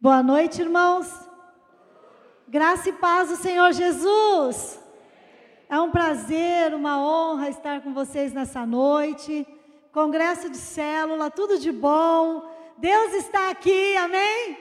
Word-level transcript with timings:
Boa 0.00 0.22
noite, 0.22 0.62
irmãos. 0.62 1.12
Graça 2.46 2.88
e 2.88 2.92
paz 2.92 3.30
do 3.30 3.34
Senhor 3.34 3.72
Jesus. 3.72 4.78
É 5.68 5.80
um 5.80 5.90
prazer, 5.90 6.72
uma 6.72 7.02
honra 7.02 7.48
estar 7.48 7.80
com 7.80 7.92
vocês 7.92 8.32
nessa 8.32 8.64
noite. 8.64 9.44
Congresso 9.90 10.48
de 10.50 10.56
célula, 10.56 11.32
tudo 11.32 11.58
de 11.58 11.72
bom. 11.72 12.48
Deus 12.76 13.12
está 13.14 13.50
aqui, 13.50 13.96
amém? 13.96 14.56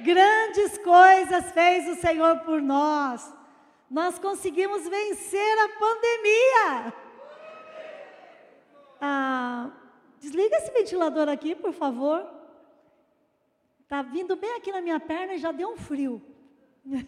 Grandes 0.00 0.78
coisas 0.78 1.50
fez 1.52 1.86
o 1.90 2.00
Senhor 2.00 2.38
por 2.38 2.62
nós. 2.62 3.30
Nós 3.90 4.18
conseguimos 4.18 4.88
vencer 4.88 5.58
a 5.58 5.68
pandemia. 5.78 6.94
Ah, 9.02 9.68
desliga 10.18 10.56
esse 10.56 10.72
ventilador 10.72 11.28
aqui, 11.28 11.54
por 11.54 11.74
favor. 11.74 12.35
Está 13.86 14.02
vindo 14.02 14.34
bem 14.34 14.56
aqui 14.56 14.72
na 14.72 14.80
minha 14.80 14.98
perna 14.98 15.34
e 15.34 15.38
já 15.38 15.52
deu 15.52 15.68
um 15.68 15.76
frio. 15.76 16.20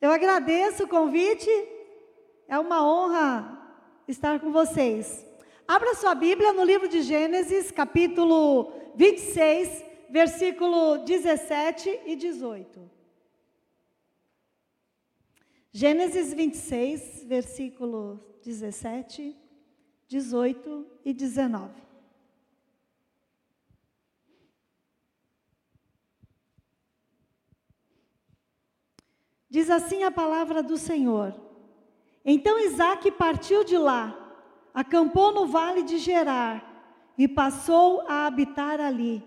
Eu 0.00 0.10
agradeço 0.10 0.82
o 0.82 0.88
convite. 0.88 1.48
É 2.48 2.58
uma 2.58 2.84
honra 2.84 3.56
estar 4.08 4.40
com 4.40 4.50
vocês. 4.50 5.24
Abra 5.64 5.94
sua 5.94 6.12
Bíblia 6.12 6.52
no 6.52 6.64
livro 6.64 6.88
de 6.88 7.02
Gênesis, 7.02 7.70
capítulo 7.70 8.72
26, 8.96 9.84
versículo 10.10 11.04
17 11.04 12.00
e 12.04 12.16
18. 12.16 12.90
Gênesis 15.70 16.34
26, 16.34 17.22
versículo 17.26 18.20
17, 18.42 19.36
18 20.08 20.86
e 21.04 21.14
19. 21.14 21.87
Diz 29.50 29.70
assim 29.70 30.02
a 30.02 30.10
palavra 30.10 30.62
do 30.62 30.76
Senhor. 30.76 31.34
Então 32.24 32.58
Isaac 32.58 33.10
partiu 33.12 33.64
de 33.64 33.78
lá, 33.78 34.14
acampou 34.74 35.32
no 35.32 35.46
vale 35.46 35.82
de 35.82 35.98
Gerar 35.98 36.64
e 37.16 37.26
passou 37.26 38.02
a 38.06 38.26
habitar 38.26 38.80
ali. 38.80 39.24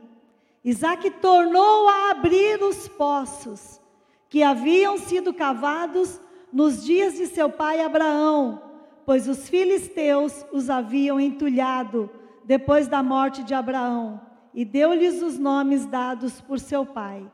Isaac 0.63 1.09
tornou 1.19 1.87
a 1.89 2.11
abrir 2.11 2.61
os 2.61 2.87
poços 2.87 3.81
que 4.29 4.43
haviam 4.43 4.97
sido 4.97 5.33
cavados 5.33 6.21
nos 6.53 6.83
dias 6.83 7.15
de 7.15 7.25
seu 7.25 7.49
pai 7.49 7.81
Abraão, 7.81 8.61
pois 9.05 9.27
os 9.27 9.49
filisteus 9.49 10.45
os 10.51 10.69
haviam 10.69 11.19
entulhado 11.19 12.09
depois 12.45 12.87
da 12.87 13.01
morte 13.01 13.43
de 13.43 13.53
Abraão, 13.53 14.21
e 14.53 14.63
deu-lhes 14.63 15.21
os 15.21 15.39
nomes 15.39 15.85
dados 15.85 16.39
por 16.41 16.59
seu 16.59 16.85
pai. 16.85 17.25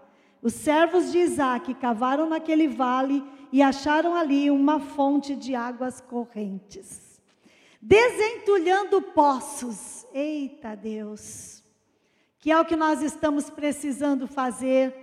Os 0.42 0.54
servos 0.54 1.12
de 1.12 1.18
Isaac 1.20 1.74
cavaram 1.76 2.30
naquele 2.30 2.68
vale 2.68 3.24
e 3.52 3.62
acharam 3.62 4.16
ali 4.16 4.52
uma 4.52 4.80
fonte 4.80 5.36
de 5.36 5.56
águas 5.56 6.00
correntes. 6.00 7.20
Desentulhando 7.82 9.02
poços. 9.02 10.06
Eita 10.14 10.76
Deus! 10.76 11.64
Que 12.40 12.52
é 12.52 12.60
o 12.60 12.66
que 12.66 12.76
nós 12.76 13.02
estamos 13.02 13.50
precisando 13.50 14.28
fazer, 14.28 14.94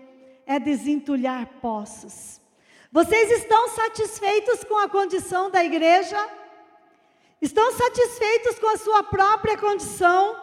é 0.47 0.59
desentulhar 0.59 1.47
poços. 1.61 2.41
Vocês 2.93 3.31
estão 3.33 3.69
satisfeitos 3.69 4.63
com 4.63 4.79
a 4.79 4.89
condição 4.89 5.51
da 5.51 5.65
igreja? 5.65 6.17
Estão 7.43 7.73
satisfeitos 7.73 8.59
com 8.59 8.69
a 8.69 8.77
sua 8.77 9.03
própria 9.03 9.59
condição? 9.59 10.37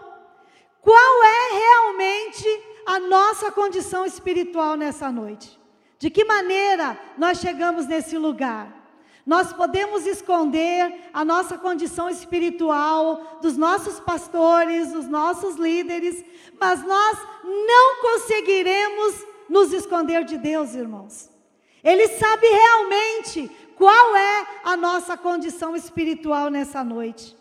Qual 0.82 1.24
é 1.24 1.54
realmente 1.54 2.71
a 2.86 3.00
nossa 3.00 3.52
condição 3.52 4.06
espiritual 4.06 4.76
nessa 4.76 5.12
noite. 5.12 5.60
De 6.00 6.10
que 6.10 6.26
maneira 6.26 7.00
nós 7.18 7.40
chegamos 7.40 7.86
nesse 7.86 8.18
lugar? 8.18 8.82
Nós 9.26 9.54
podemos 9.54 10.06
esconder 10.08 11.10
a 11.14 11.24
nossa 11.24 11.58
condição 11.58 12.10
espiritual 12.10 13.40
dos 13.42 13.56
nossos 13.56 14.00
pastores, 14.00 14.92
dos 14.92 15.08
nossos 15.08 15.56
líderes, 15.58 16.24
mas 16.60 16.84
nós 16.84 17.18
não 17.44 18.02
conseguiremos 18.02 19.26
nos 19.48 19.72
esconder 19.74 20.24
de 20.24 20.38
Deus, 20.38 20.74
irmãos. 20.74 21.30
Ele 21.84 22.08
sabe 22.08 22.48
realmente 22.48 23.50
qual 23.76 24.16
é 24.16 24.48
a 24.64 24.78
nossa 24.78 25.16
condição 25.18 25.76
espiritual 25.76 26.50
nessa 26.50 26.84
noite. 26.84 27.36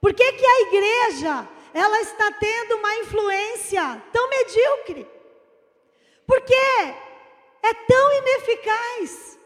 Por 0.00 0.14
que, 0.14 0.32
que 0.32 0.46
a 0.46 0.60
igreja 0.62 1.48
ela 1.74 2.00
está 2.00 2.30
tendo 2.32 2.76
uma 2.76 2.94
influência 2.96 4.02
tão 4.12 4.28
medíocre? 4.28 5.06
Por 6.26 6.40
quê? 6.42 6.94
É 7.62 7.74
tão 7.74 8.12
ineficaz. 8.12 9.38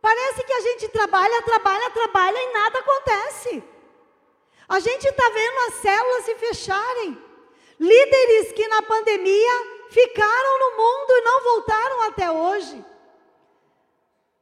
Parece 0.00 0.44
que 0.44 0.52
a 0.52 0.60
gente 0.60 0.88
trabalha, 0.88 1.42
trabalha, 1.42 1.90
trabalha 1.90 2.38
e 2.38 2.52
nada 2.52 2.78
acontece. 2.78 3.62
A 4.68 4.78
gente 4.78 5.06
está 5.06 5.28
vendo 5.30 5.58
as 5.68 5.74
células 5.74 6.24
se 6.24 6.34
fecharem. 6.36 7.18
Líderes 7.78 8.52
que 8.52 8.68
na 8.68 8.82
pandemia 8.82 9.74
ficaram 9.90 10.58
no 10.58 10.76
mundo 10.76 11.10
e 11.10 11.20
não 11.22 11.42
voltaram 11.42 12.02
até 12.02 12.30
hoje. 12.30 12.84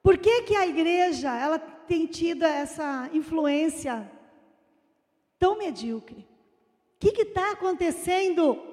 Por 0.02 0.18
que, 0.18 0.42
que 0.42 0.56
a 0.56 0.66
igreja 0.66 1.32
ela 1.36 1.58
tem 1.58 2.06
tido 2.06 2.44
essa 2.44 3.08
influência 3.12 4.10
tão 5.38 5.56
medíocre? 5.56 6.31
Que 7.10 7.22
está 7.22 7.50
acontecendo? 7.52 8.70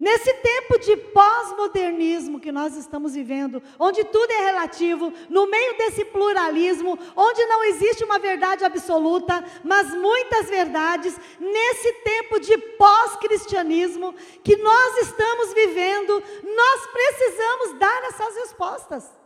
Nesse 0.00 0.32
tempo 0.32 0.78
de 0.78 0.96
pós-modernismo 0.96 2.40
que 2.40 2.50
nós 2.50 2.74
estamos 2.74 3.12
vivendo, 3.12 3.62
onde 3.78 4.02
tudo 4.02 4.30
é 4.30 4.46
relativo, 4.46 5.12
no 5.28 5.46
meio 5.46 5.76
desse 5.76 6.06
pluralismo, 6.06 6.98
onde 7.14 7.44
não 7.44 7.62
existe 7.64 8.02
uma 8.02 8.18
verdade 8.18 8.64
absoluta, 8.64 9.44
mas 9.62 9.94
muitas 9.94 10.48
verdades, 10.48 11.14
nesse 11.38 11.92
tempo 12.02 12.40
de 12.40 12.56
pós-cristianismo 12.56 14.14
que 14.42 14.56
nós 14.56 14.96
estamos 15.02 15.52
vivendo, 15.52 16.22
nós 16.42 16.86
precisamos 16.86 17.78
dar 17.78 18.04
essas 18.04 18.36
respostas. 18.36 19.20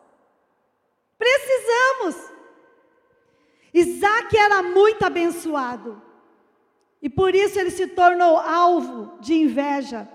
Precisamos. 1.17 2.17
Isaac 3.73 4.37
era 4.37 4.61
muito 4.61 5.05
abençoado. 5.05 6.03
E 7.05 7.11
por 7.11 7.35
isso 7.35 7.61
ele 7.61 7.71
se 7.71 7.87
tornou 7.89 8.39
alvo 8.39 9.19
de 9.21 9.35
inveja. 9.35 10.09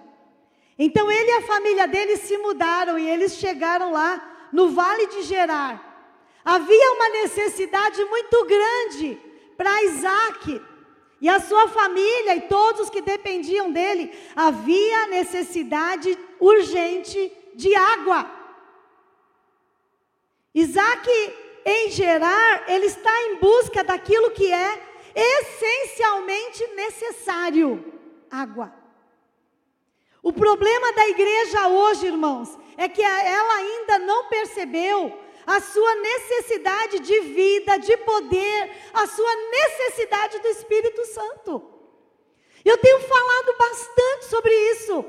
Então 0.75 1.11
ele 1.11 1.29
e 1.29 1.33
a 1.33 1.41
família 1.43 1.87
dele 1.87 2.17
se 2.17 2.35
mudaram 2.39 2.97
e 2.97 3.07
eles 3.07 3.33
chegaram 3.35 3.91
lá 3.91 4.49
no 4.51 4.69
Vale 4.69 5.05
de 5.05 5.21
Gerar. 5.21 5.73
Havia 6.43 6.91
uma 6.93 7.09
necessidade 7.09 8.03
muito 8.05 8.43
grande 8.45 9.21
para 9.55 9.83
Isaac 9.83 10.59
e 11.21 11.29
a 11.29 11.39
sua 11.39 11.67
família 11.67 12.37
e 12.37 12.41
todos 12.47 12.89
que 12.89 13.01
dependiam 13.01 13.71
dele. 13.71 14.11
Havia 14.35 15.05
necessidade 15.09 16.17
urgente 16.39 17.31
de 17.53 17.75
água. 17.75 18.25
Isaac, 20.55 21.07
em 21.63 21.91
Gerar, 21.91 22.63
ele 22.67 22.87
está 22.87 23.13
em 23.25 23.35
busca 23.35 23.83
daquilo 23.83 24.31
que 24.31 24.51
é 24.51 24.88
essencialmente 25.15 26.65
necessário: 26.75 27.93
água. 28.29 28.73
O 30.21 30.33
problema 30.33 30.91
da 30.93 31.07
igreja 31.07 31.67
hoje, 31.67 32.07
irmãos, 32.07 32.57
é 32.77 32.89
que 32.89 33.01
ela 33.01 33.53
ainda 33.55 33.99
não 33.99 34.27
percebeu 34.27 35.17
a 35.45 35.59
sua 35.61 35.95
necessidade 35.95 36.99
de 36.99 37.19
vida, 37.21 37.77
de 37.77 37.97
poder, 37.97 38.71
a 38.93 39.07
sua 39.07 39.35
necessidade 39.35 40.39
do 40.39 40.47
Espírito 40.47 41.05
Santo. 41.05 41.79
Eu 42.63 42.77
tenho 42.77 42.99
falado 42.99 43.57
bastante 43.57 44.25
sobre 44.25 44.53
isso. 44.71 45.05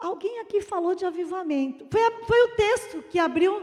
Alguém 0.00 0.38
aqui 0.40 0.60
falou 0.60 0.94
de 0.94 1.04
avivamento. 1.04 1.86
Foi, 1.90 2.00
foi 2.26 2.42
o 2.42 2.56
texto 2.56 3.02
que 3.02 3.18
abriu 3.18 3.62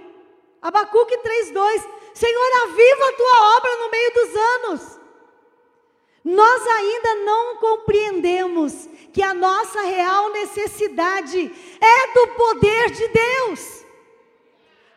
Abacuque 0.61 1.17
3,2. 1.17 1.97
Senhor, 2.13 2.63
aviva 2.63 3.07
a 3.07 3.13
tua 3.13 3.57
obra 3.57 3.75
no 3.77 3.91
meio 3.91 4.13
dos 4.13 4.35
anos. 4.35 4.99
Nós 6.23 6.67
ainda 6.67 7.15
não 7.15 7.55
compreendemos 7.57 8.87
que 9.13 9.21
a 9.21 9.33
nossa 9.33 9.81
real 9.81 10.29
necessidade 10.29 11.51
é 11.79 12.13
do 12.13 12.27
poder 12.35 12.89
de 12.91 13.07
Deus. 13.07 13.85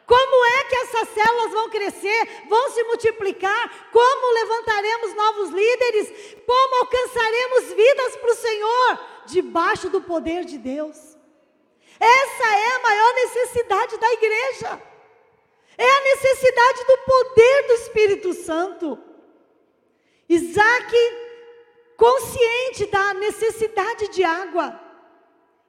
Como 0.06 0.44
é 0.44 0.64
que 0.64 0.74
essas 0.74 1.08
células 1.10 1.52
vão 1.52 1.70
crescer, 1.70 2.44
vão 2.48 2.70
se 2.70 2.82
multiplicar? 2.82 3.90
Como 3.92 4.34
levantaremos 4.34 5.14
novos 5.14 5.50
líderes? 5.50 6.34
Como 6.44 6.76
alcançaremos 6.80 7.64
vidas 7.74 8.16
para 8.16 8.32
o 8.32 8.36
Senhor? 8.36 8.98
Debaixo 9.26 9.88
do 9.88 10.00
poder 10.00 10.44
de 10.44 10.58
Deus. 10.58 10.96
Essa 12.00 12.56
é 12.56 12.74
a 12.74 12.82
maior 12.82 13.14
necessidade 13.14 13.98
da 13.98 14.12
igreja. 14.14 14.89
É 15.76 15.90
a 15.90 16.00
necessidade 16.02 16.84
do 16.84 16.98
poder 16.98 17.66
do 17.66 17.72
Espírito 17.74 18.34
Santo. 18.34 18.98
Isaac, 20.28 20.94
consciente 21.96 22.86
da 22.86 23.14
necessidade 23.14 24.08
de 24.08 24.22
água, 24.22 24.80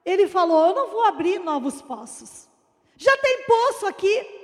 ele 0.05 0.27
falou: 0.27 0.69
Eu 0.69 0.75
não 0.75 0.87
vou 0.89 1.03
abrir 1.03 1.39
novos 1.39 1.81
poços. 1.81 2.47
Já 2.97 3.15
tem 3.17 3.43
poço 3.43 3.87
aqui. 3.87 4.39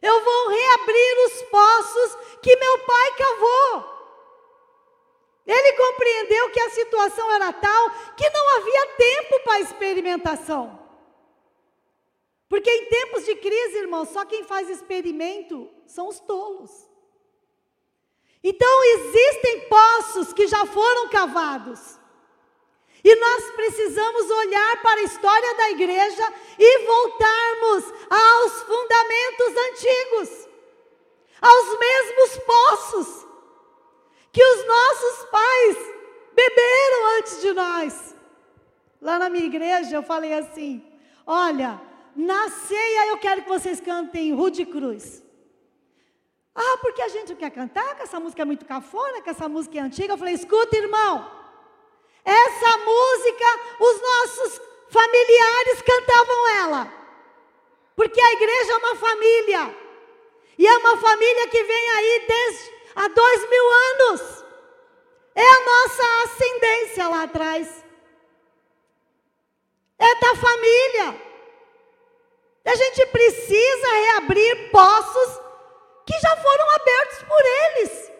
Eu 0.00 0.22
vou 0.22 0.48
reabrir 0.48 1.26
os 1.26 1.42
poços 1.42 2.18
que 2.42 2.56
meu 2.56 2.78
pai 2.80 3.14
cavou. 3.16 3.98
Ele 5.46 5.72
compreendeu 5.72 6.50
que 6.50 6.60
a 6.60 6.70
situação 6.70 7.32
era 7.32 7.52
tal 7.52 7.90
que 8.14 8.28
não 8.28 8.56
havia 8.56 8.86
tempo 8.98 9.40
para 9.40 9.60
experimentação. 9.60 10.87
Porque 12.48 12.70
em 12.70 12.86
tempos 12.86 13.24
de 13.24 13.36
crise, 13.36 13.78
irmão, 13.78 14.06
só 14.06 14.24
quem 14.24 14.42
faz 14.44 14.70
experimento 14.70 15.68
são 15.86 16.08
os 16.08 16.18
tolos. 16.18 16.88
Então 18.42 18.84
existem 18.84 19.68
poços 19.68 20.32
que 20.32 20.46
já 20.46 20.64
foram 20.64 21.08
cavados. 21.08 21.98
E 23.04 23.14
nós 23.16 23.50
precisamos 23.52 24.30
olhar 24.30 24.82
para 24.82 25.00
a 25.00 25.04
história 25.04 25.54
da 25.56 25.70
igreja 25.70 26.32
e 26.58 26.78
voltarmos 26.86 27.84
aos 28.10 28.62
fundamentos 28.62 29.56
antigos, 29.70 30.48
aos 31.40 31.78
mesmos 31.78 32.38
poços 32.38 33.26
que 34.32 34.42
os 34.42 34.66
nossos 34.66 35.24
pais 35.26 35.76
beberam 36.34 37.06
antes 37.18 37.40
de 37.40 37.52
nós. 37.52 38.14
Lá 39.00 39.18
na 39.18 39.28
minha 39.28 39.46
igreja 39.46 39.96
eu 39.96 40.02
falei 40.02 40.34
assim: 40.34 40.84
olha, 41.26 41.80
na 42.18 42.50
ceia 42.50 43.06
eu 43.06 43.18
quero 43.18 43.42
que 43.42 43.48
vocês 43.48 43.80
cantem 43.80 44.34
Rude 44.34 44.66
Cruz. 44.66 45.22
Ah, 46.52 46.76
porque 46.82 47.00
a 47.00 47.08
gente 47.08 47.28
não 47.28 47.36
quer 47.36 47.50
cantar, 47.50 47.94
que 47.94 48.02
essa 48.02 48.18
música 48.18 48.42
é 48.42 48.44
muito 48.44 48.66
cafona, 48.66 49.22
que 49.22 49.30
essa 49.30 49.48
música 49.48 49.78
é 49.78 49.80
antiga. 49.80 50.14
Eu 50.14 50.18
falei, 50.18 50.34
escuta, 50.34 50.76
irmão, 50.76 51.30
essa 52.24 52.78
música, 52.78 53.46
os 53.78 54.02
nossos 54.02 54.60
familiares 54.90 55.82
cantavam 55.82 56.48
ela. 56.62 56.92
Porque 57.94 58.20
a 58.20 58.32
igreja 58.32 58.72
é 58.72 58.76
uma 58.78 58.96
família. 58.96 59.76
E 60.58 60.66
é 60.66 60.76
uma 60.78 60.96
família 60.96 61.46
que 61.46 61.62
vem 61.62 61.90
aí 61.90 62.26
desde 62.26 62.72
há 62.96 63.06
dois 63.06 63.48
mil 63.48 63.70
anos. 63.70 64.44
É 65.36 65.48
a 65.48 65.64
nossa 65.64 66.02
ascendência 66.24 67.08
lá 67.08 67.22
atrás. 67.22 67.84
É 69.96 70.14
da 70.16 70.34
família. 70.34 71.27
A 72.68 72.74
gente 72.74 73.06
precisa 73.06 73.88
reabrir 74.04 74.70
poços 74.70 75.40
que 76.04 76.20
já 76.20 76.36
foram 76.36 76.70
abertos 76.72 77.22
por 77.22 77.42
eles. 77.42 78.12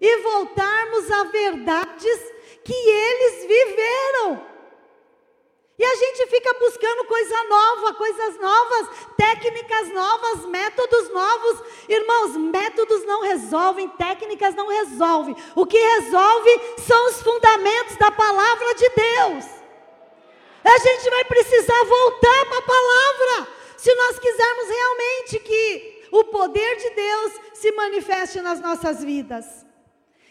E 0.00 0.16
voltarmos 0.18 1.10
a 1.10 1.24
verdades 1.24 2.32
que 2.64 2.72
eles 2.72 3.46
viveram. 3.46 4.46
E 5.76 5.84
a 5.84 5.94
gente 5.96 6.26
fica 6.28 6.54
buscando 6.60 7.04
coisa 7.06 7.44
nova, 7.44 7.94
coisas 7.94 8.38
novas, 8.38 8.88
técnicas 9.16 9.88
novas, 9.88 10.46
métodos 10.46 11.08
novos. 11.08 11.64
Irmãos, 11.88 12.36
métodos 12.36 13.04
não 13.04 13.22
resolvem, 13.22 13.88
técnicas 13.88 14.54
não 14.54 14.68
resolvem. 14.68 15.34
O 15.56 15.66
que 15.66 15.78
resolve 15.78 16.60
são 16.86 17.06
os 17.08 17.20
fundamentos 17.22 17.96
da 17.96 18.12
palavra 18.12 18.74
de 18.76 18.88
Deus. 18.90 19.61
A 20.64 20.78
gente 20.78 21.10
vai 21.10 21.24
precisar 21.24 21.84
voltar 21.84 22.46
para 22.46 22.58
a 22.58 22.62
palavra, 22.62 23.52
se 23.76 23.94
nós 23.94 24.18
quisermos 24.18 24.68
realmente 24.68 25.38
que 25.40 26.08
o 26.12 26.24
poder 26.24 26.76
de 26.76 26.90
Deus 26.90 27.32
se 27.54 27.72
manifeste 27.72 28.40
nas 28.40 28.60
nossas 28.60 29.02
vidas. 29.02 29.66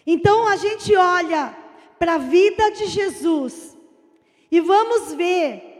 Então 0.06 0.48
a 0.48 0.56
gente 0.56 0.95
olha 0.95 1.56
para 2.00 2.16
a 2.16 2.18
vida 2.18 2.72
de 2.72 2.88
Jesus 2.88 3.78
e 4.50 4.60
vamos 4.60 5.13
ver 5.13 5.72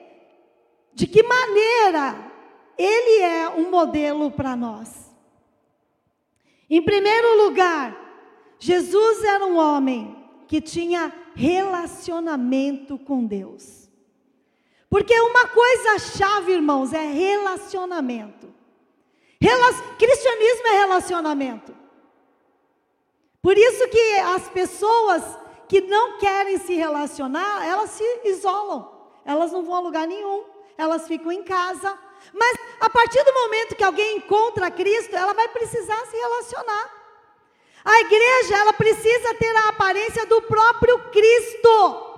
de 0.94 1.08
que 1.08 1.24
maneira 1.24 2.32
ele 2.78 3.22
é 3.22 3.50
um 3.50 3.70
modelo 3.70 4.32
para 4.32 4.56
nós. 4.56 5.12
Em 6.70 6.82
primeiro 6.82 7.44
lugar, 7.46 7.98
Jesus 8.60 9.24
era 9.24 9.46
um 9.46 9.58
homem 9.58 10.16
que 10.48 10.62
tinha 10.62 11.12
relacionamento 11.36 12.98
com 12.98 13.26
Deus. 13.26 13.81
Porque 14.92 15.18
uma 15.22 15.48
coisa 15.48 16.00
chave, 16.00 16.52
irmãos, 16.52 16.92
é 16.92 17.00
relacionamento. 17.00 18.54
Rela 19.42 19.74
cristianismo 19.98 20.68
é 20.68 20.80
relacionamento. 20.80 21.74
Por 23.42 23.58
isso 23.58 23.88
que 23.88 24.20
as 24.20 24.50
pessoas 24.50 25.24
que 25.70 25.80
não 25.80 26.18
querem 26.18 26.58
se 26.58 26.76
relacionar, 26.76 27.66
elas 27.66 27.92
se 27.92 28.04
isolam. 28.26 28.92
Elas 29.24 29.54
não 29.54 29.64
vão 29.64 29.76
a 29.76 29.80
lugar 29.80 30.06
nenhum, 30.06 30.44
elas 30.78 31.08
ficam 31.08 31.32
em 31.32 31.42
casa. 31.42 31.98
Mas 32.34 32.58
a 32.82 32.90
partir 32.90 33.24
do 33.24 33.34
momento 33.34 33.78
que 33.78 33.84
alguém 33.86 34.18
encontra 34.18 34.70
Cristo, 34.70 35.16
ela 35.16 35.34
vai 35.34 35.48
precisar 35.48 36.06
se 36.08 36.18
relacionar. 36.18 37.02
A 37.86 38.02
igreja, 38.02 38.58
ela 38.58 38.74
precisa 38.74 39.34
ter 39.36 39.56
a 39.56 39.70
aparência 39.70 40.26
do 40.26 40.42
próprio 40.42 41.00
Cristo. 41.12 42.11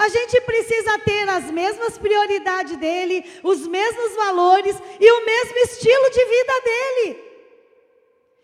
A 0.00 0.08
gente 0.08 0.40
precisa 0.40 0.98
ter 1.00 1.28
as 1.28 1.50
mesmas 1.50 1.98
prioridades 1.98 2.74
dele, 2.78 3.22
os 3.42 3.66
mesmos 3.66 4.16
valores 4.16 4.74
e 4.98 5.12
o 5.12 5.26
mesmo 5.26 5.58
estilo 5.58 6.10
de 6.10 6.24
vida 6.24 6.60
dele. 6.64 7.30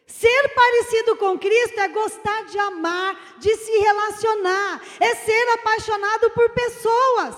Ser 0.07 0.49
parecido 0.55 1.17
com 1.17 1.39
Cristo 1.39 1.81
é 1.81 1.89
gostar 1.89 2.45
de 2.45 2.59
amar, 2.59 3.39
de 3.39 3.57
se 3.57 3.73
relacionar, 3.79 4.83
é 5.01 5.15
ser 5.15 5.49
apaixonado 5.55 6.29
por 6.33 6.51
pessoas. 6.51 7.35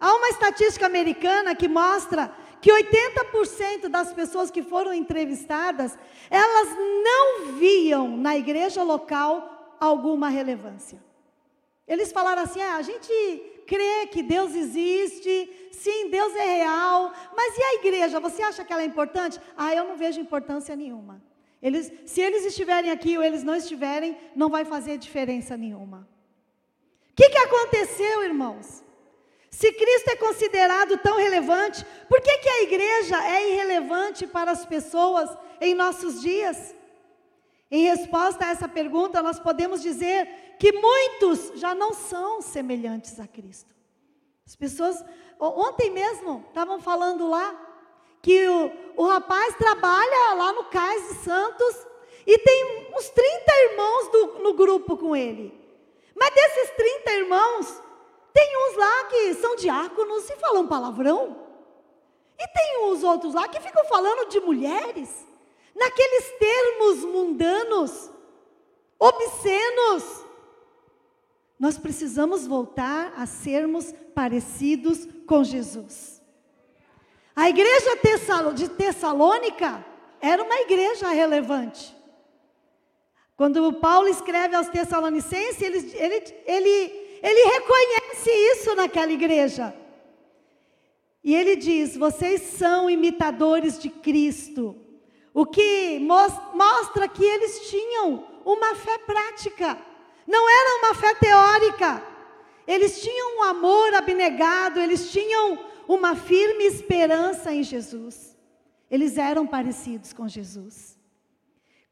Há 0.00 0.14
uma 0.14 0.30
estatística 0.30 0.86
americana 0.86 1.54
que 1.54 1.68
mostra 1.68 2.34
que 2.58 2.72
80% 2.72 3.88
das 3.88 4.14
pessoas 4.14 4.50
que 4.50 4.62
foram 4.62 4.94
entrevistadas, 4.94 5.98
elas 6.30 6.68
não 7.04 7.52
viam 7.58 8.16
na 8.16 8.34
igreja 8.34 8.82
local 8.82 9.76
alguma 9.78 10.30
relevância. 10.30 11.06
Eles 11.88 12.12
falaram 12.12 12.42
assim: 12.42 12.60
ah, 12.60 12.76
a 12.76 12.82
gente 12.82 13.12
crê 13.66 14.06
que 14.06 14.22
Deus 14.22 14.54
existe, 14.54 15.70
sim, 15.72 16.10
Deus 16.10 16.34
é 16.34 16.56
real, 16.56 17.12
mas 17.36 17.56
e 17.56 17.62
a 17.62 17.74
igreja? 17.74 18.20
Você 18.20 18.42
acha 18.42 18.64
que 18.64 18.72
ela 18.72 18.82
é 18.82 18.86
importante? 18.86 19.40
Ah, 19.56 19.74
eu 19.74 19.84
não 19.84 19.96
vejo 19.96 20.20
importância 20.20 20.76
nenhuma. 20.76 21.22
Eles, 21.60 21.92
se 22.06 22.20
eles 22.20 22.44
estiverem 22.44 22.90
aqui 22.90 23.16
ou 23.16 23.24
eles 23.24 23.42
não 23.42 23.56
estiverem, 23.56 24.16
não 24.34 24.48
vai 24.48 24.64
fazer 24.64 24.96
diferença 24.96 25.56
nenhuma. 25.56 26.08
O 27.10 27.14
que, 27.16 27.28
que 27.30 27.38
aconteceu, 27.38 28.22
irmãos? 28.22 28.84
Se 29.50 29.72
Cristo 29.72 30.10
é 30.10 30.16
considerado 30.16 30.96
tão 30.98 31.16
relevante, 31.16 31.84
por 32.08 32.20
que, 32.20 32.38
que 32.38 32.48
a 32.48 32.62
igreja 32.62 33.24
é 33.26 33.50
irrelevante 33.50 34.24
para 34.26 34.52
as 34.52 34.64
pessoas 34.64 35.28
em 35.60 35.74
nossos 35.74 36.20
dias? 36.20 36.76
Em 37.70 37.84
resposta 37.88 38.46
a 38.46 38.50
essa 38.50 38.68
pergunta, 38.68 39.20
nós 39.20 39.40
podemos 39.40 39.82
dizer 39.82 40.47
que 40.58 40.72
muitos 40.72 41.52
já 41.60 41.74
não 41.74 41.92
são 41.92 42.42
semelhantes 42.42 43.18
a 43.20 43.26
Cristo. 43.26 43.74
As 44.46 44.56
pessoas, 44.56 45.04
ontem 45.38 45.90
mesmo, 45.90 46.44
estavam 46.48 46.80
falando 46.80 47.28
lá 47.28 47.66
que 48.22 48.48
o, 48.48 48.72
o 48.96 49.06
rapaz 49.06 49.54
trabalha 49.56 50.34
lá 50.34 50.52
no 50.52 50.64
Cais 50.64 51.08
de 51.08 51.14
Santos 51.16 51.86
e 52.26 52.38
tem 52.38 52.88
uns 52.94 53.08
30 53.10 53.52
irmãos 53.70 54.08
do, 54.08 54.26
no 54.40 54.54
grupo 54.54 54.96
com 54.96 55.14
ele. 55.14 55.54
Mas 56.14 56.34
desses 56.34 56.70
30 56.70 57.12
irmãos, 57.12 57.82
tem 58.32 58.68
uns 58.68 58.76
lá 58.76 59.04
que 59.04 59.34
são 59.34 59.56
diáconos 59.56 60.28
e 60.28 60.36
falam 60.36 60.66
palavrão. 60.66 61.48
E 62.38 62.48
tem 62.48 62.84
uns 62.84 63.02
outros 63.02 63.34
lá 63.34 63.48
que 63.48 63.60
ficam 63.60 63.84
falando 63.86 64.28
de 64.28 64.40
mulheres, 64.40 65.26
naqueles 65.74 66.30
termos 66.38 67.04
mundanos, 67.04 68.10
obscenos. 68.98 70.27
Nós 71.58 71.76
precisamos 71.76 72.46
voltar 72.46 73.12
a 73.16 73.26
sermos 73.26 73.92
parecidos 74.14 75.08
com 75.26 75.42
Jesus. 75.42 76.22
A 77.34 77.48
igreja 77.48 77.98
de 78.54 78.68
Tessalônica 78.68 79.84
era 80.20 80.42
uma 80.42 80.60
igreja 80.60 81.08
relevante. 81.08 81.96
Quando 83.36 83.72
Paulo 83.74 84.08
escreve 84.08 84.56
aos 84.56 84.68
Tessalonicenses, 84.68 85.62
ele, 85.62 85.78
ele, 85.94 86.34
ele, 86.44 87.20
ele 87.22 87.50
reconhece 87.52 88.30
isso 88.52 88.74
naquela 88.74 89.12
igreja. 89.12 89.74
E 91.22 91.34
ele 91.34 91.56
diz: 91.56 91.96
vocês 91.96 92.42
são 92.42 92.90
imitadores 92.90 93.78
de 93.78 93.88
Cristo. 93.88 94.76
O 95.32 95.46
que 95.46 96.00
mostra 96.00 97.06
que 97.06 97.24
eles 97.24 97.70
tinham 97.70 98.26
uma 98.44 98.74
fé 98.74 98.98
prática, 98.98 99.78
não 100.28 100.46
era 100.46 100.78
uma 100.78 100.94
fé 100.94 101.14
teórica. 101.14 102.02
Eles 102.66 103.00
tinham 103.00 103.38
um 103.38 103.42
amor 103.44 103.94
abnegado, 103.94 104.78
eles 104.78 105.10
tinham 105.10 105.58
uma 105.88 106.14
firme 106.14 106.64
esperança 106.64 107.50
em 107.50 107.62
Jesus. 107.62 108.36
Eles 108.90 109.16
eram 109.16 109.46
parecidos 109.46 110.12
com 110.12 110.28
Jesus. 110.28 110.98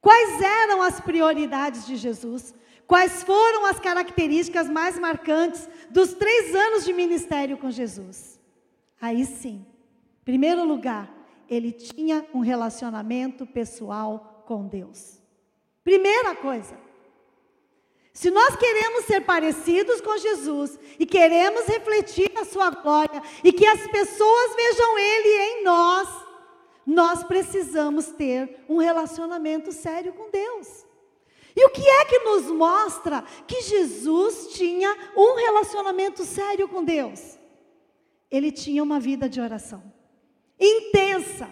Quais 0.03 0.43
eram 0.43 0.83
as 0.83 1.01
prioridades 1.01 1.87
de 1.87 1.97
Jesus? 1.97 2.55
Quais 2.87 3.23
foram 3.23 3.65
as 3.65 3.81
características 3.81 4.69
mais 4.69 4.99
marcantes 4.99 5.67
dos 5.91 6.13
três 6.13 6.55
anos 6.55 6.85
de 6.85 6.93
ministério 6.93 7.57
com 7.57 7.71
Jesus? 7.71 8.39
Aí 9.01 9.25
sim, 9.25 9.65
em 10.21 10.25
primeiro 10.25 10.63
lugar, 10.63 11.11
ele 11.49 11.73
tinha 11.73 12.27
um 12.35 12.41
relacionamento 12.41 13.47
pessoal 13.47 14.45
com 14.47 14.67
Deus. 14.67 15.23
Primeira 15.83 16.35
coisa. 16.35 16.86
Se 18.17 18.31
nós 18.31 18.57
queremos 18.57 19.05
ser 19.05 19.21
parecidos 19.27 20.01
com 20.01 20.17
Jesus 20.17 20.79
e 20.99 21.05
queremos 21.05 21.67
refletir 21.67 22.33
a 22.35 22.47
sua 22.47 22.71
glória 22.71 23.23
e 23.45 23.53
que 23.53 23.67
as 23.67 23.87
pessoas 23.89 24.57
vejam 24.57 24.99
ele 24.99 25.29
em 25.29 25.65
nós, 25.65 26.09
nós 26.87 27.23
precisamos 27.23 28.07
ter 28.07 28.65
um 28.71 28.79
relacionamento 28.79 29.71
sério 29.71 30.15
com 30.15 30.31
Deus. 30.31 30.87
E 31.55 31.63
o 31.67 31.69
que 31.69 31.87
é 31.87 32.05
que 32.07 32.21
nos 32.21 32.47
mostra 32.47 33.23
que 33.47 33.61
Jesus 33.61 34.49
tinha 34.55 34.97
um 35.15 35.35
relacionamento 35.35 36.25
sério 36.25 36.67
com 36.69 36.83
Deus? 36.83 37.39
Ele 38.31 38.51
tinha 38.51 38.83
uma 38.83 38.99
vida 38.99 39.29
de 39.29 39.43
oração 39.43 39.83
intensa. 40.59 41.51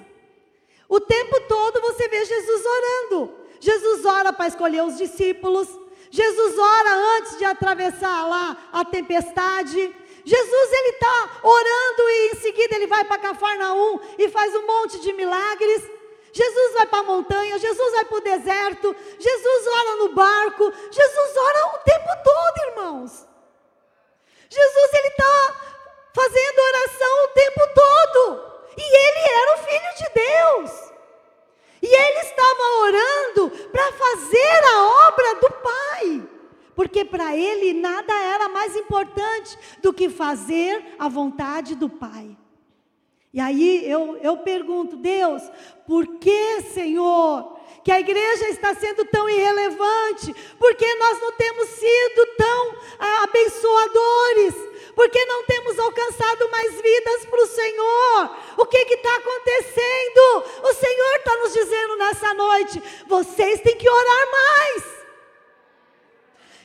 O 0.88 0.98
tempo 0.98 1.42
todo 1.46 1.82
você 1.82 2.08
vê 2.08 2.24
Jesus 2.24 2.62
orando. 2.64 3.34
Jesus 3.60 4.06
ora 4.06 4.32
para 4.32 4.48
escolher 4.48 4.82
os 4.82 4.96
discípulos. 4.96 5.83
Jesus 6.10 6.58
ora 6.58 6.94
antes 7.18 7.38
de 7.38 7.44
atravessar 7.44 8.28
lá 8.28 8.56
a 8.72 8.84
tempestade. 8.84 9.94
Jesus 10.24 10.72
ele 10.72 10.88
está 10.90 11.30
orando 11.42 12.10
e 12.10 12.30
em 12.32 12.40
seguida 12.40 12.76
ele 12.76 12.86
vai 12.86 13.04
para 13.04 13.18
Cafarnaum 13.18 14.00
e 14.18 14.28
faz 14.28 14.54
um 14.54 14.66
monte 14.66 15.00
de 15.00 15.12
milagres. 15.12 15.82
Jesus 16.32 16.72
vai 16.74 16.86
para 16.86 16.98
a 16.98 17.04
montanha, 17.04 17.58
Jesus 17.58 17.92
vai 17.92 18.04
para 18.06 18.18
o 18.18 18.20
deserto, 18.20 18.96
Jesus 19.20 19.66
ora 19.68 19.96
no 19.96 20.08
barco, 20.08 20.72
Jesus 20.90 21.36
ora 21.36 21.66
o 21.74 21.78
tempo 21.78 22.08
todo, 22.24 22.68
irmãos. 22.70 23.26
Jesus 24.48 24.92
ele 24.94 25.08
está 25.08 25.54
fazendo 26.14 26.58
oração 26.58 27.24
o 27.24 27.28
tempo 27.28 27.60
todo. 27.74 28.54
E 28.76 28.82
ele 28.82 29.28
era 29.28 29.54
o 29.54 29.58
filho 29.58 29.94
de 29.96 30.14
Deus. 30.14 30.93
E 31.84 31.86
ele 31.86 32.20
estava 32.20 32.62
orando 32.80 33.50
para 33.70 33.92
fazer 33.92 34.64
a 34.64 35.08
obra 35.08 35.34
do 35.34 35.50
Pai. 35.50 36.28
Porque 36.74 37.04
para 37.04 37.36
ele 37.36 37.74
nada 37.74 38.10
era 38.14 38.48
mais 38.48 38.74
importante 38.74 39.58
do 39.82 39.92
que 39.92 40.08
fazer 40.08 40.96
a 40.98 41.10
vontade 41.10 41.74
do 41.74 41.90
Pai. 41.90 42.34
E 43.34 43.38
aí 43.38 43.86
eu, 43.86 44.16
eu 44.22 44.38
pergunto, 44.38 44.96
Deus, 44.96 45.42
por 45.86 46.06
que, 46.16 46.62
Senhor, 46.72 47.58
que 47.84 47.92
a 47.92 48.00
igreja 48.00 48.48
está 48.48 48.74
sendo 48.74 49.04
tão 49.04 49.28
irrelevante? 49.28 50.34
Por 50.58 50.74
que 50.76 50.94
nós 50.94 51.20
não 51.20 51.32
temos 51.32 51.68
sido 51.68 52.26
tão 52.38 52.74
ah, 52.98 53.24
abençoadores? 53.24 54.54
Por 54.94 55.08
que 55.08 55.24
não 55.24 55.44
temos 55.44 55.78
alcançado 55.78 56.50
mais 56.50 56.80
vidas 56.80 57.24
para 57.26 57.42
o 57.42 57.46
Senhor? 57.46 58.36
O 58.58 58.66
que 58.66 58.78
está 58.78 59.16
acontecendo? 59.16 60.44
O 60.62 60.74
Senhor 60.74 61.16
está 61.16 61.36
nos 61.36 61.52
dizendo 61.52 61.96
nessa 61.96 62.34
noite: 62.34 62.82
vocês 63.06 63.60
têm 63.60 63.76
que 63.76 63.88
orar 63.88 64.30
mais. 64.30 65.04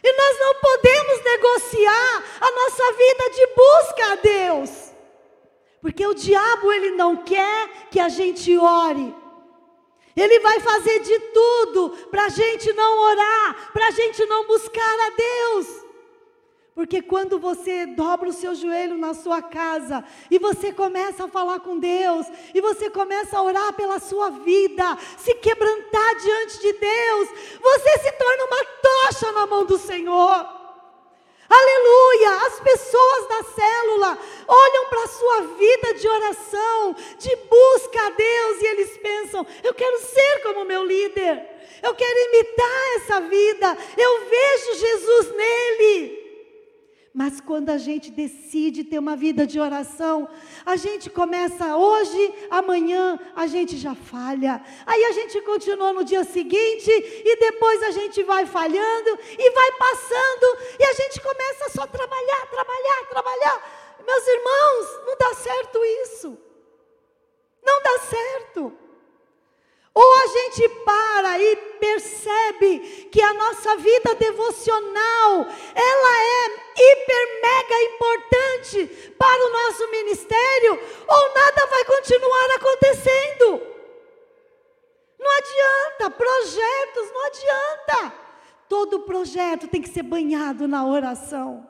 E 0.03 0.13
nós 0.13 0.39
não 0.39 0.55
podemos 0.55 1.23
negociar 1.23 2.23
a 2.39 2.51
nossa 2.51 2.93
vida 2.93 3.29
de 3.31 3.47
busca 3.47 4.11
a 4.11 4.15
Deus. 4.15 4.69
Porque 5.81 6.05
o 6.05 6.13
diabo 6.13 6.71
ele 6.71 6.91
não 6.91 7.17
quer 7.17 7.89
que 7.89 7.99
a 7.99 8.09
gente 8.09 8.57
ore. 8.57 9.15
Ele 10.15 10.39
vai 10.39 10.59
fazer 10.59 10.99
de 10.99 11.19
tudo 11.19 11.89
para 12.11 12.25
a 12.25 12.29
gente 12.29 12.73
não 12.73 12.99
orar, 12.99 13.71
para 13.71 13.87
a 13.87 13.91
gente 13.91 14.25
não 14.25 14.45
buscar 14.45 14.99
a 14.99 15.09
Deus. 15.11 15.78
Porque 16.79 17.01
quando 17.01 17.37
você 17.37 17.85
dobra 17.85 18.29
o 18.29 18.31
seu 18.31 18.55
joelho 18.55 18.97
na 18.97 19.13
sua 19.13 19.41
casa 19.41 20.01
e 20.31 20.39
você 20.39 20.71
começa 20.71 21.25
a 21.25 21.27
falar 21.27 21.59
com 21.59 21.77
Deus, 21.77 22.25
e 22.55 22.61
você 22.61 22.89
começa 22.89 23.37
a 23.37 23.43
orar 23.43 23.73
pela 23.73 23.99
sua 23.99 24.29
vida, 24.29 24.97
se 25.17 25.35
quebrantar 25.35 26.15
diante 26.15 26.61
de 26.61 26.71
Deus, 26.71 27.29
você 27.61 27.97
se 27.97 28.11
torna 28.13 28.45
uma 28.45 28.65
tocha 28.81 29.31
na 29.33 29.45
mão 29.45 29.65
do 29.65 29.77
Senhor. 29.77 30.47
Aleluia! 31.49 32.45
As 32.47 32.61
pessoas 32.61 33.27
da 33.27 33.43
célula 33.43 34.17
olham 34.47 34.85
para 34.85 35.03
a 35.03 35.07
sua 35.07 35.41
vida 35.57 35.93
de 35.95 36.07
oração, 36.07 36.95
de 37.17 37.35
busca 37.35 38.07
a 38.07 38.09
Deus, 38.11 38.61
e 38.61 38.65
eles 38.67 38.97
pensam: 38.99 39.45
eu 39.63 39.73
quero 39.73 39.99
ser 39.99 40.43
como 40.43 40.63
meu 40.63 40.85
líder, 40.85 41.45
eu 41.83 41.93
quero 41.93 42.19
imitar 42.29 42.95
essa 42.95 43.19
vida, 43.19 43.77
eu 43.97 44.29
vejo 44.29 44.79
Jesus 44.79 45.35
nele. 45.35 46.18
Mas 47.19 47.41
quando 47.41 47.69
a 47.69 47.77
gente 47.77 48.11
decide 48.11 48.85
ter 48.85 48.97
uma 48.97 49.13
vida 49.13 49.45
de 49.45 49.59
oração, 49.59 50.25
a 50.65 50.77
gente 50.77 51.09
começa 51.09 51.75
hoje, 51.75 52.33
amanhã 52.49 53.19
a 53.35 53.45
gente 53.45 53.75
já 53.75 53.93
falha. 53.93 54.63
Aí 54.85 55.03
a 55.03 55.11
gente 55.11 55.41
continua 55.41 55.91
no 55.91 56.05
dia 56.05 56.23
seguinte 56.23 56.89
e 56.89 57.35
depois 57.35 57.83
a 57.83 57.91
gente 57.91 58.23
vai 58.23 58.45
falhando 58.45 59.19
e 59.37 59.51
vai 59.51 59.71
passando 59.73 60.47
e 60.79 60.83
a 60.85 60.93
gente 60.93 61.19
começa 61.19 61.69
só 61.71 61.81
a 61.81 61.87
trabalhar, 61.87 62.47
trabalhar, 62.49 63.09
trabalhar. 63.09 63.97
Meus 64.07 64.25
irmãos, 64.25 65.05
não 65.05 65.17
dá 65.17 65.33
certo 65.33 65.77
isso. 66.03 66.37
Não 67.61 67.83
dá 67.83 67.99
certo. 67.99 68.88
Ou 69.93 70.15
a 70.15 70.27
gente 70.27 70.69
para 70.85 71.39
e 71.39 71.55
percebe 71.79 73.09
que 73.11 73.21
a 73.21 73.33
nossa 73.33 73.75
vida 73.77 74.15
devocional, 74.15 75.47
ela 75.75 76.23
é 76.23 76.45
hiper 76.77 77.41
mega 77.41 77.83
importante 77.83 79.13
para 79.17 79.45
o 79.45 79.51
nosso 79.51 79.91
ministério, 79.91 80.79
ou 81.07 81.33
nada 81.33 81.65
vai 81.65 81.85
continuar 81.85 82.55
acontecendo. 82.55 83.61
Não 85.19 85.31
adianta, 85.31 86.09
projetos, 86.11 87.11
não 87.11 87.25
adianta. 87.25 88.13
Todo 88.69 89.01
projeto 89.01 89.67
tem 89.67 89.81
que 89.81 89.89
ser 89.89 90.03
banhado 90.03 90.67
na 90.67 90.85
oração. 90.85 91.67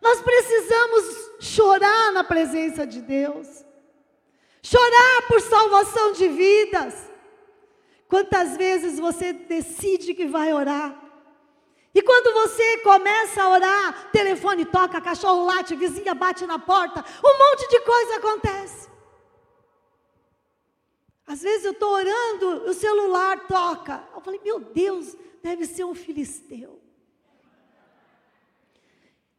Nós 0.00 0.20
precisamos 0.20 1.30
chorar 1.40 2.12
na 2.12 2.22
presença 2.22 2.86
de 2.86 3.00
Deus 3.00 3.63
chorar 4.64 5.28
por 5.28 5.40
salvação 5.42 6.12
de 6.12 6.26
vidas. 6.26 6.94
Quantas 8.08 8.56
vezes 8.56 8.98
você 8.98 9.32
decide 9.32 10.14
que 10.14 10.26
vai 10.26 10.52
orar? 10.54 11.02
E 11.94 12.02
quando 12.02 12.32
você 12.32 12.78
começa 12.78 13.42
a 13.42 13.50
orar, 13.50 14.10
telefone 14.10 14.64
toca, 14.64 15.00
cachorro 15.00 15.44
late, 15.44 15.76
vizinha 15.76 16.14
bate 16.14 16.44
na 16.46 16.58
porta, 16.58 17.04
um 17.24 17.38
monte 17.38 17.68
de 17.68 17.80
coisa 17.80 18.16
acontece. 18.16 18.88
Às 21.26 21.42
vezes 21.42 21.66
eu 21.66 21.72
estou 21.72 21.90
orando, 21.90 22.68
o 22.68 22.74
celular 22.74 23.46
toca. 23.46 24.02
Eu 24.14 24.20
falei, 24.20 24.40
meu 24.42 24.58
Deus, 24.60 25.14
deve 25.42 25.66
ser 25.66 25.84
um 25.84 25.94
filisteu. 25.94 26.83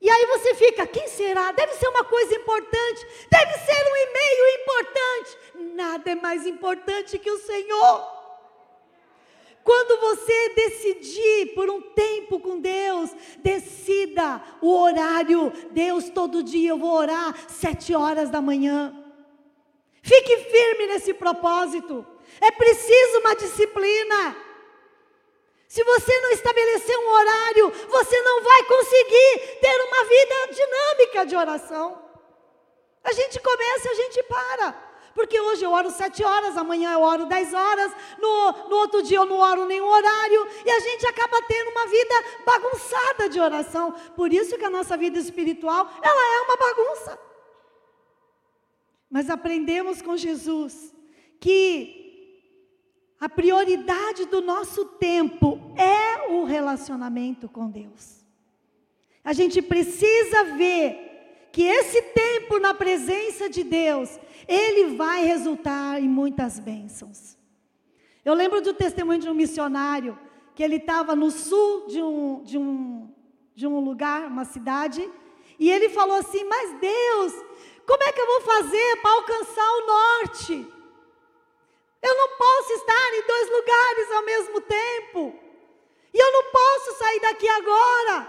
E 0.02 0.10
aí 0.10 0.26
você 0.26 0.54
fica, 0.56 0.86
quem 0.86 1.08
será? 1.08 1.52
Deve 1.52 1.74
ser 1.74 1.88
uma 1.88 2.04
coisa 2.04 2.36
importante, 2.36 3.08
deve 3.32 3.54
ser 3.54 3.84
um 3.92 3.96
e-mail 3.96 4.62
importante. 4.62 5.38
Nada 5.76 6.12
é 6.12 6.16
mais 6.16 6.46
importante 6.46 7.18
que 7.18 7.32
o 7.32 7.40
Senhor. 7.40 8.16
Quando 9.64 10.00
você 10.00 10.50
decidir 10.50 11.56
por 11.56 11.72
um 11.72 11.82
tempo 11.82 12.40
com 12.40 12.60
Deus, 12.60 13.10
decida 13.40 14.40
o 14.62 14.72
horário. 14.78 15.52
Deus, 15.72 16.08
todo 16.10 16.44
dia 16.44 16.70
eu 16.70 16.78
vou 16.78 16.94
orar 16.94 17.36
sete 17.50 17.96
horas 17.96 18.30
da 18.30 18.40
manhã. 18.40 18.94
Fique 20.04 20.38
firme 20.38 20.86
nesse 20.86 21.16
propósito. 21.16 22.06
É 22.40 22.52
preciso 22.52 23.20
uma 23.22 23.36
disciplina. 23.36 24.38
Se 25.68 25.84
você 25.84 26.20
não 26.20 26.32
estabelecer 26.32 26.98
um 26.98 27.10
horário, 27.10 27.72
você 27.90 28.22
não 28.22 28.44
vai 28.44 28.64
conseguir 28.64 29.58
ter 29.60 29.82
uma 29.82 30.04
vida 30.06 30.36
dinâmica 30.54 31.26
de 31.26 31.36
oração. 31.36 32.02
A 33.04 33.12
gente 33.12 33.40
começa 33.40 33.90
a 33.90 33.94
gente 33.94 34.24
para. 34.24 34.86
Porque 35.16 35.40
hoje 35.40 35.64
eu 35.64 35.72
oro 35.72 35.90
sete 35.92 36.24
horas, 36.26 36.58
amanhã 36.58 36.92
eu 36.92 37.02
oro 37.02 37.26
dez 37.26 37.54
horas, 37.54 37.90
no, 38.20 38.52
no 38.68 38.76
outro 38.76 39.02
dia 39.02 39.18
eu 39.18 39.26
não 39.26 39.38
oro 39.38 39.66
nenhum 39.66 39.88
horário, 39.88 40.46
e 40.66 40.70
a 40.70 40.80
gente 40.82 41.08
acaba 41.08 41.42
tendo 41.44 41.70
uma 41.72 41.88
vida 41.88 42.16
bagunçada 42.46 43.30
de 43.30 43.40
oração. 43.40 43.94
Por 44.14 44.34
isso 44.34 44.58
que 44.58 44.66
a 44.66 44.70
nossa 44.70 44.98
vida 44.98 45.18
espiritual, 45.18 45.90
ela 46.04 46.36
é 46.36 46.42
uma 46.42 46.58
bagunça. 46.58 47.20
Mas 49.10 49.30
aprendemos 49.30 50.02
com 50.02 50.18
Jesus 50.18 50.94
que 51.40 52.05
a 53.26 53.30
prioridade 53.30 54.26
do 54.26 54.40
nosso 54.40 54.86
tempo 54.86 55.60
é 55.76 56.32
o 56.32 56.44
relacionamento 56.44 57.50
com 57.50 57.68
Deus. 57.68 58.24
A 59.24 59.34
gente 59.34 59.64
precisa 59.64 60.44
ver 60.56 61.50
que 61.52 61.64
esse 61.64 62.04
tempo 62.04 62.60
na 62.60 62.72
presença 62.72 63.50
de 63.50 63.64
Deus, 63.64 64.20
ele 64.48 64.96
vai 64.96 65.26
resultar 65.26 66.00
em 66.00 66.08
muitas 66.08 66.60
bênçãos. 66.60 67.36
Eu 68.24 68.36
lembro 68.36 68.62
do 68.62 68.76
testemunho 68.76 69.22
de 69.22 69.28
um 69.28 69.34
missionário 69.34 70.20
que 70.54 70.62
ele 70.62 70.76
estava 70.76 71.16
no 71.16 71.32
sul 71.32 71.88
de 71.88 72.04
um, 72.04 72.44
de, 72.44 72.60
um, 72.60 73.10
de 73.56 73.66
um 73.66 73.80
lugar, 73.80 74.28
uma 74.28 74.46
cidade, 74.46 75.02
e 75.58 75.72
ele 75.72 75.90
falou 75.90 76.18
assim: 76.18 76.44
Mas 76.44 76.80
Deus, 76.80 77.34
como 77.88 78.04
é 78.04 78.12
que 78.12 78.22
eu 78.22 78.28
vou 78.28 78.42
fazer 78.42 79.02
para 79.02 79.12
alcançar 79.16 79.68
o 79.72 79.88
norte? 79.88 80.75
Eu 82.08 82.16
não 82.16 82.30
posso 82.38 82.74
estar 82.74 83.14
em 83.16 83.24
dois 83.26 83.50
lugares 83.50 84.12
ao 84.12 84.24
mesmo 84.24 84.62
tempo. 84.62 85.40
E 86.14 86.18
eu 86.18 86.32
não 86.32 86.44
posso 86.52 86.98
sair 87.00 87.20
daqui 87.20 87.48
agora. 87.48 88.28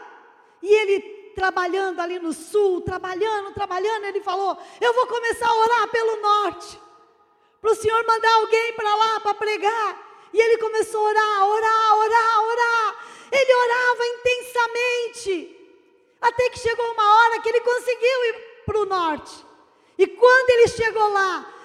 E 0.62 0.75
ele 0.75 1.00
trabalhando 1.35 2.00
ali 2.00 2.18
no 2.18 2.33
sul, 2.33 2.80
trabalhando, 2.80 3.52
trabalhando, 3.52 4.04
ele 4.04 4.23
falou: 4.23 4.56
Eu 4.80 4.95
vou 4.95 5.06
começar 5.06 5.47
a 5.47 5.54
orar 5.54 5.88
pelo 5.88 6.16
norte. 6.23 6.80
Para 7.61 7.73
o 7.73 7.75
Senhor 7.75 8.02
mandar 8.06 8.33
alguém 8.37 8.73
para 8.73 8.95
lá 8.95 9.21
para 9.21 9.35
pregar. 9.35 9.90
E 10.33 10.40
ele 10.40 10.56
começou 10.59 11.00
a 11.06 11.11
orar, 11.11 11.45
orar, 11.47 11.99
orar, 11.99 12.45
orar. 12.45 13.06
Ele 13.30 13.54
orava 13.54 14.06
intensamente. 14.06 15.52
Até 16.21 16.49
que 16.49 16.59
chegou 16.59 16.92
uma 16.92 17.16
hora 17.18 17.40
que 17.42 17.49
ele 17.50 17.61
conseguiu 17.61 18.25
ir 18.25 18.35
para 18.64 18.78
o 18.78 18.87
norte. 18.87 19.45
E 19.99 20.06
quando 20.06 20.50
ele 20.50 20.68
chegou 20.68 21.09
lá, 21.12 21.56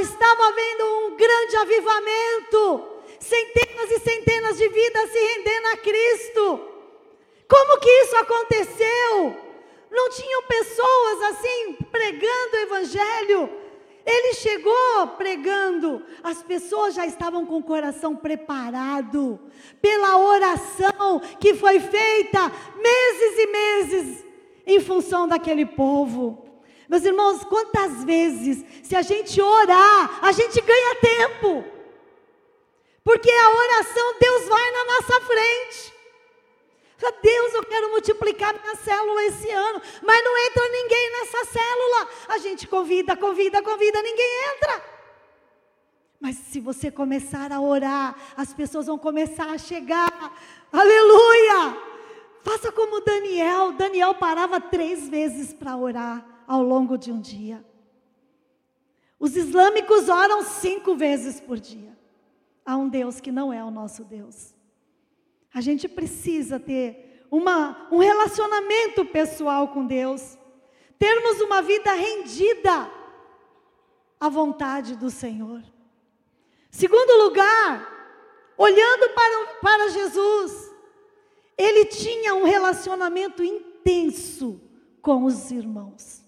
estava 0.00 0.48
havendo 0.48 0.84
um 0.84 1.16
grande 1.16 1.56
avivamento. 1.56 2.88
Centenas 3.18 3.90
e 3.90 3.98
centenas 4.00 4.56
de 4.58 4.68
vidas 4.68 5.10
se 5.10 5.18
rendendo 5.18 5.66
a 5.66 5.76
Cristo. 5.76 6.68
Como 7.48 7.80
que 7.80 7.90
isso 7.90 8.16
aconteceu? 8.16 9.36
Não 9.90 10.10
tinham 10.10 10.42
pessoas 10.42 11.22
assim 11.22 11.76
pregando 11.90 12.56
o 12.56 12.60
Evangelho 12.60 13.64
ele 14.06 14.34
chegou 14.34 15.06
pregando, 15.16 16.02
as 16.22 16.42
pessoas 16.42 16.94
já 16.94 17.06
estavam 17.06 17.46
com 17.46 17.58
o 17.58 17.62
coração 17.62 18.14
preparado 18.14 19.40
pela 19.80 20.18
oração 20.18 21.20
que 21.40 21.54
foi 21.54 21.80
feita 21.80 22.52
meses 22.76 23.38
e 23.38 23.46
meses 23.46 24.24
em 24.66 24.78
função 24.78 25.26
daquele 25.26 25.64
povo. 25.64 26.43
Meus 26.88 27.04
irmãos, 27.04 27.44
quantas 27.44 28.04
vezes, 28.04 28.64
se 28.82 28.94
a 28.94 29.02
gente 29.02 29.40
orar, 29.40 30.18
a 30.22 30.32
gente 30.32 30.60
ganha 30.60 30.94
tempo, 30.96 31.64
porque 33.02 33.30
a 33.30 33.50
oração, 33.50 34.14
Deus 34.20 34.48
vai 34.48 34.70
na 34.70 34.84
nossa 34.84 35.20
frente. 35.22 35.94
Deus, 37.22 37.54
eu 37.54 37.64
quero 37.64 37.90
multiplicar 37.90 38.54
minha 38.54 38.76
célula 38.76 39.22
esse 39.24 39.50
ano, 39.50 39.80
mas 40.02 40.24
não 40.24 40.38
entra 40.46 40.68
ninguém 40.70 41.10
nessa 41.12 41.44
célula. 41.44 42.08
A 42.28 42.38
gente 42.38 42.66
convida, 42.66 43.14
convida, 43.14 43.62
convida, 43.62 44.00
ninguém 44.00 44.54
entra. 44.54 44.84
Mas 46.18 46.36
se 46.36 46.60
você 46.60 46.90
começar 46.90 47.52
a 47.52 47.60
orar, 47.60 48.16
as 48.36 48.54
pessoas 48.54 48.86
vão 48.86 48.96
começar 48.96 49.50
a 49.50 49.58
chegar. 49.58 50.34
Aleluia! 50.72 51.76
Faça 52.42 52.72
como 52.72 53.00
Daniel. 53.00 53.72
Daniel 53.72 54.14
parava 54.14 54.58
três 54.60 55.08
vezes 55.08 55.52
para 55.52 55.76
orar 55.76 56.33
ao 56.46 56.62
longo 56.62 56.96
de 56.96 57.10
um 57.10 57.20
dia. 57.20 57.64
Os 59.18 59.36
islâmicos 59.36 60.08
oram 60.08 60.42
cinco 60.42 60.94
vezes 60.96 61.40
por 61.40 61.58
dia. 61.58 61.96
Há 62.64 62.76
um 62.76 62.88
Deus 62.88 63.20
que 63.20 63.30
não 63.30 63.52
é 63.52 63.62
o 63.62 63.70
nosso 63.70 64.04
Deus. 64.04 64.54
A 65.52 65.60
gente 65.60 65.88
precisa 65.88 66.58
ter 66.58 67.26
uma, 67.30 67.88
um 67.90 67.98
relacionamento 67.98 69.04
pessoal 69.04 69.68
com 69.68 69.86
Deus, 69.86 70.38
termos 70.98 71.40
uma 71.40 71.62
vida 71.62 71.92
rendida 71.92 72.90
à 74.18 74.28
vontade 74.28 74.96
do 74.96 75.10
Senhor. 75.10 75.62
Segundo 76.70 77.24
lugar, 77.24 77.88
olhando 78.56 79.10
para, 79.14 79.46
para 79.60 79.88
Jesus, 79.90 80.72
ele 81.56 81.84
tinha 81.84 82.34
um 82.34 82.44
relacionamento 82.44 83.44
intenso 83.44 84.60
com 85.00 85.24
os 85.24 85.50
irmãos. 85.50 86.23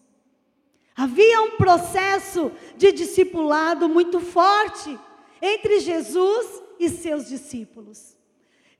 Havia 0.96 1.42
um 1.42 1.52
processo 1.52 2.50
de 2.76 2.90
discipulado 2.90 3.88
muito 3.88 4.18
forte 4.18 4.98
entre 5.42 5.80
Jesus 5.80 6.62
e 6.80 6.88
seus 6.88 7.28
discípulos. 7.28 8.16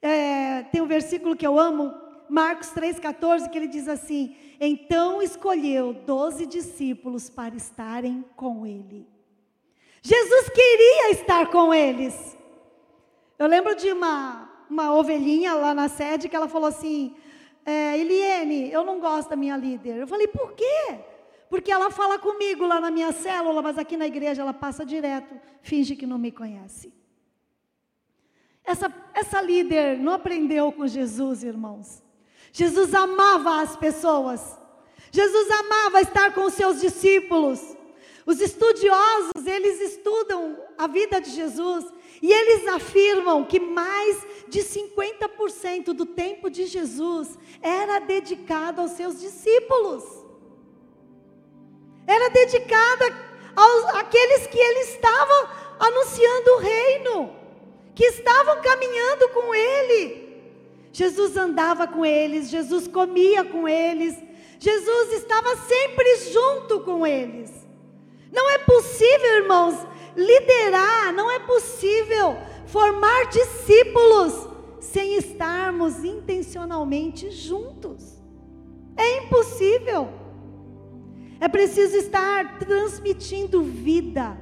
É, 0.01 0.63
tem 0.65 0.81
um 0.81 0.87
versículo 0.87 1.37
que 1.37 1.47
eu 1.47 1.59
amo, 1.59 1.95
Marcos 2.29 2.69
3,14, 2.71 3.51
que 3.51 3.59
ele 3.59 3.69
diz 3.69 3.87
assim: 3.87 4.35
Então 4.59 5.21
escolheu 5.21 5.93
doze 5.93 6.47
discípulos 6.47 7.29
para 7.29 7.55
estarem 7.55 8.25
com 8.35 8.67
ele. 8.67 9.07
Jesus 10.01 10.49
queria 10.49 11.11
estar 11.11 11.51
com 11.51 11.75
eles. 11.75 12.37
Eu 13.39 13.47
lembro 13.47 13.75
de 13.75 13.93
uma, 13.93 14.49
uma 14.71 14.95
ovelhinha 14.95 15.53
lá 15.55 15.75
na 15.75 15.89
sede 15.89 16.29
que 16.29 16.37
ela 16.37 16.49
falou 16.49 16.69
assim: 16.69 17.15
é, 17.67 17.99
Eliene, 17.99 18.73
eu 18.73 18.85
não 18.85 19.01
gosto 19.01 19.29
da 19.29 19.37
minha 19.37 19.57
líder. 19.57 19.97
Eu 19.97 20.07
falei, 20.07 20.29
por 20.29 20.53
quê? 20.53 21.01
Porque 21.49 21.71
ela 21.71 21.91
fala 21.91 22.19
comigo 22.19 22.67
lá 22.67 22.81
na 22.81 22.91
minha 22.91 23.13
célula, 23.13 23.63
mas 23.63 23.79
aqui 23.79 23.97
na 23.97 24.07
igreja 24.07 24.43
ela 24.43 24.53
passa 24.53 24.85
direto, 24.85 25.35
finge 25.63 25.95
que 25.95 26.07
não 26.07 26.19
me 26.19 26.33
conhece. 26.33 26.93
Essa, 28.65 28.93
essa 29.15 29.41
líder 29.41 29.97
não 29.99 30.13
aprendeu 30.13 30.73
com 30.73 30.87
Jesus, 30.89 31.45
irmãos. 31.45 32.03
Jesus 32.53 32.93
amava 32.95 33.61
as 33.63 33.77
pessoas. 33.77 34.59
Jesus 35.13 35.51
amava 35.51 36.01
estar 36.01 36.35
com 36.35 36.43
os 36.47 36.55
seus 36.55 36.81
discípulos. 36.81 37.61
Os 38.27 38.41
estudiosos, 38.41 39.47
eles 39.47 39.81
estudam 39.81 40.59
a 40.77 40.89
vida 40.89 41.21
de 41.21 41.31
Jesus 41.31 41.85
e 42.21 42.33
eles 42.33 42.67
afirmam 42.67 43.45
que 43.45 43.61
mais 43.61 44.27
de 44.49 44.61
50% 44.63 45.93
do 45.93 46.05
tempo 46.05 46.51
de 46.51 46.67
Jesus 46.67 47.39
era 47.63 48.01
dedicado 48.01 48.81
aos 48.81 48.93
seus 48.93 49.21
discípulos. 49.21 50.26
Era 52.07 52.31
dedicado 52.31 53.05
aos, 53.55 53.85
àqueles 53.97 54.47
que 54.47 54.59
ele 54.59 54.81
estava 54.81 55.51
anunciando 55.79 56.51
o 56.53 56.59
reino 56.59 57.37
que 57.95 58.05
estavam 58.05 58.61
caminhando 58.61 59.29
com 59.31 59.55
ele. 59.55 60.27
Jesus 60.93 61.37
andava 61.37 61.87
com 61.87 62.05
eles, 62.05 62.49
Jesus 62.49 62.87
comia 62.87 63.45
com 63.45 63.69
eles, 63.69 64.17
Jesus 64.59 65.13
estava 65.13 65.57
sempre 65.57 66.17
junto 66.33 66.81
com 66.81 67.07
eles. 67.07 67.51
Não 68.33 68.51
é 68.51 68.59
possível, 68.59 69.37
irmãos, 69.37 69.75
liderar, 70.15 71.13
não 71.13 71.31
é 71.31 71.39
possível 71.41 72.37
formar 72.67 73.27
discípulos 73.27 74.49
sem 74.81 75.17
estarmos 75.17 76.05
intencionalmente 76.05 77.31
juntos. 77.31 78.17
É 78.97 79.19
impossível. 79.19 80.26
É 81.41 81.49
preciso 81.49 81.97
estar 81.97 82.59
transmitindo 82.59 83.63
vida 83.63 84.37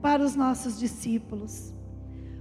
para 0.00 0.22
os 0.22 0.34
nossos 0.34 0.78
discípulos. 0.78 1.72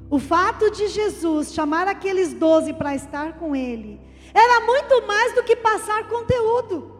O 0.09 0.19
fato 0.19 0.71
de 0.71 0.87
Jesus 0.87 1.53
chamar 1.53 1.87
aqueles 1.87 2.33
doze 2.33 2.73
para 2.73 2.95
estar 2.95 3.37
com 3.37 3.55
ele 3.55 3.99
era 4.33 4.65
muito 4.65 5.05
mais 5.05 5.33
do 5.35 5.43
que 5.43 5.55
passar 5.55 6.07
conteúdo. 6.07 6.95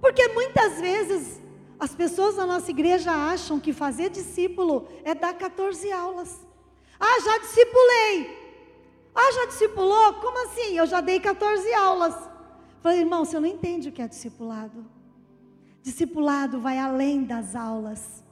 Porque 0.00 0.28
muitas 0.28 0.80
vezes 0.80 1.40
as 1.78 1.94
pessoas 1.94 2.36
da 2.36 2.46
nossa 2.46 2.70
igreja 2.70 3.12
acham 3.12 3.60
que 3.60 3.72
fazer 3.72 4.10
discípulo 4.10 4.88
é 5.04 5.14
dar 5.14 5.34
14 5.34 5.90
aulas. 5.92 6.44
Ah, 6.98 7.20
já 7.24 7.38
discipulei. 7.38 8.44
Ah, 9.14 9.32
já 9.32 9.46
discipulou? 9.46 10.14
Como 10.14 10.46
assim? 10.46 10.76
Eu 10.76 10.86
já 10.86 11.00
dei 11.00 11.20
14 11.20 11.72
aulas. 11.74 12.14
Falei, 12.80 13.00
irmão, 13.00 13.24
você 13.24 13.38
não 13.38 13.48
entende 13.48 13.88
o 13.88 13.92
que 13.92 14.02
é 14.02 14.08
discipulado. 14.08 14.84
Discipulado 15.84 16.58
vai 16.58 16.78
além 16.78 17.24
das 17.24 17.54
aulas. 17.54 18.24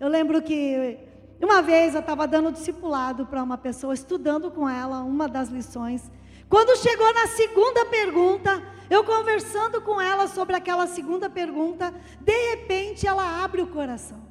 Eu 0.00 0.08
lembro 0.08 0.40
que 0.40 0.98
uma 1.38 1.60
vez 1.60 1.92
eu 1.92 2.00
estava 2.00 2.26
dando 2.26 2.50
discipulado 2.50 3.26
para 3.26 3.42
uma 3.42 3.58
pessoa, 3.58 3.92
estudando 3.92 4.50
com 4.50 4.66
ela 4.66 5.00
uma 5.02 5.28
das 5.28 5.50
lições. 5.50 6.10
Quando 6.48 6.74
chegou 6.78 7.12
na 7.12 7.26
segunda 7.26 7.84
pergunta, 7.84 8.62
eu 8.88 9.04
conversando 9.04 9.82
com 9.82 10.00
ela 10.00 10.26
sobre 10.26 10.56
aquela 10.56 10.86
segunda 10.86 11.28
pergunta, 11.28 11.92
de 12.22 12.50
repente 12.52 13.06
ela 13.06 13.44
abre 13.44 13.60
o 13.60 13.66
coração. 13.66 14.22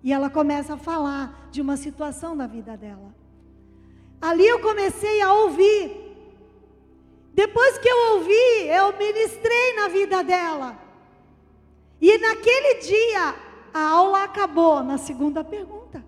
E 0.00 0.12
ela 0.12 0.30
começa 0.30 0.74
a 0.74 0.78
falar 0.78 1.48
de 1.50 1.60
uma 1.60 1.76
situação 1.76 2.36
da 2.36 2.46
vida 2.46 2.76
dela. 2.76 3.12
Ali 4.20 4.46
eu 4.46 4.60
comecei 4.60 5.20
a 5.20 5.32
ouvir. 5.32 5.90
Depois 7.34 7.78
que 7.78 7.88
eu 7.88 8.14
ouvi, 8.14 8.68
eu 8.68 8.96
ministrei 8.96 9.74
na 9.74 9.88
vida 9.88 10.22
dela. 10.22 10.89
E 12.00 12.18
naquele 12.18 12.80
dia, 12.80 13.34
a 13.72 13.88
aula 13.88 14.24
acabou 14.24 14.82
na 14.82 14.96
segunda 14.98 15.44
pergunta. 15.44 16.04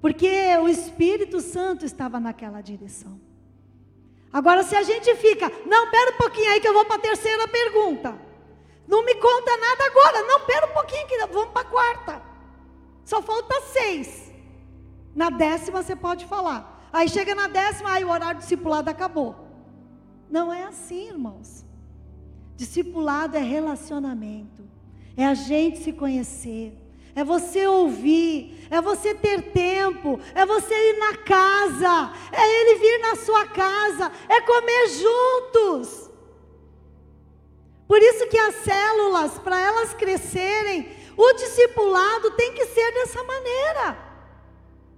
Porque 0.00 0.56
o 0.62 0.68
Espírito 0.68 1.40
Santo 1.40 1.84
estava 1.84 2.18
naquela 2.18 2.60
direção. 2.62 3.20
Agora, 4.32 4.62
se 4.62 4.74
a 4.74 4.82
gente 4.82 5.14
fica, 5.16 5.50
não, 5.66 5.90
pera 5.90 6.12
um 6.12 6.16
pouquinho 6.16 6.50
aí 6.50 6.60
que 6.60 6.68
eu 6.68 6.72
vou 6.72 6.84
para 6.84 6.96
a 6.96 7.00
terceira 7.00 7.46
pergunta. 7.48 8.18
Não 8.86 9.04
me 9.04 9.14
conta 9.16 9.56
nada 9.56 9.84
agora. 9.84 10.22
Não, 10.22 10.40
pera 10.46 10.66
um 10.66 10.72
pouquinho 10.72 11.06
que 11.06 11.26
vamos 11.26 11.52
para 11.52 11.62
a 11.62 11.70
quarta. 11.70 12.22
Só 13.04 13.20
falta 13.20 13.60
seis. 13.72 14.32
Na 15.14 15.30
décima 15.30 15.82
você 15.82 15.94
pode 15.94 16.24
falar. 16.26 16.88
Aí 16.92 17.08
chega 17.08 17.34
na 17.34 17.46
décima, 17.46 17.92
aí 17.92 18.04
o 18.04 18.10
horário 18.10 18.40
discipulado 18.40 18.88
acabou. 18.88 19.36
Não 20.30 20.52
é 20.52 20.64
assim, 20.64 21.08
irmãos. 21.08 21.64
Discipulado 22.60 23.38
é 23.38 23.40
relacionamento, 23.40 24.68
é 25.16 25.24
a 25.24 25.32
gente 25.32 25.78
se 25.78 25.94
conhecer, 25.94 26.74
é 27.14 27.24
você 27.24 27.66
ouvir, 27.66 28.68
é 28.70 28.82
você 28.82 29.14
ter 29.14 29.50
tempo, 29.50 30.20
é 30.34 30.44
você 30.44 30.74
ir 30.74 30.98
na 30.98 31.16
casa, 31.16 32.12
é 32.30 32.60
ele 32.60 32.78
vir 32.78 32.98
na 32.98 33.16
sua 33.16 33.46
casa, 33.46 34.12
é 34.28 34.42
comer 34.42 34.88
juntos. 34.88 36.10
Por 37.88 38.02
isso 38.02 38.28
que 38.28 38.36
as 38.36 38.56
células, 38.56 39.38
para 39.38 39.58
elas 39.58 39.94
crescerem, 39.94 40.86
o 41.16 41.32
discipulado 41.32 42.32
tem 42.32 42.52
que 42.52 42.66
ser 42.66 42.92
dessa 42.92 43.24
maneira. 43.24 43.98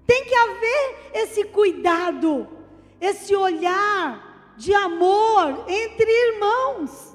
Tem 0.04 0.24
que 0.24 0.34
haver 0.34 1.10
esse 1.14 1.44
cuidado, 1.44 2.48
esse 3.00 3.36
olhar 3.36 4.54
de 4.56 4.74
amor 4.74 5.64
entre 5.68 6.10
irmãos. 6.10 7.11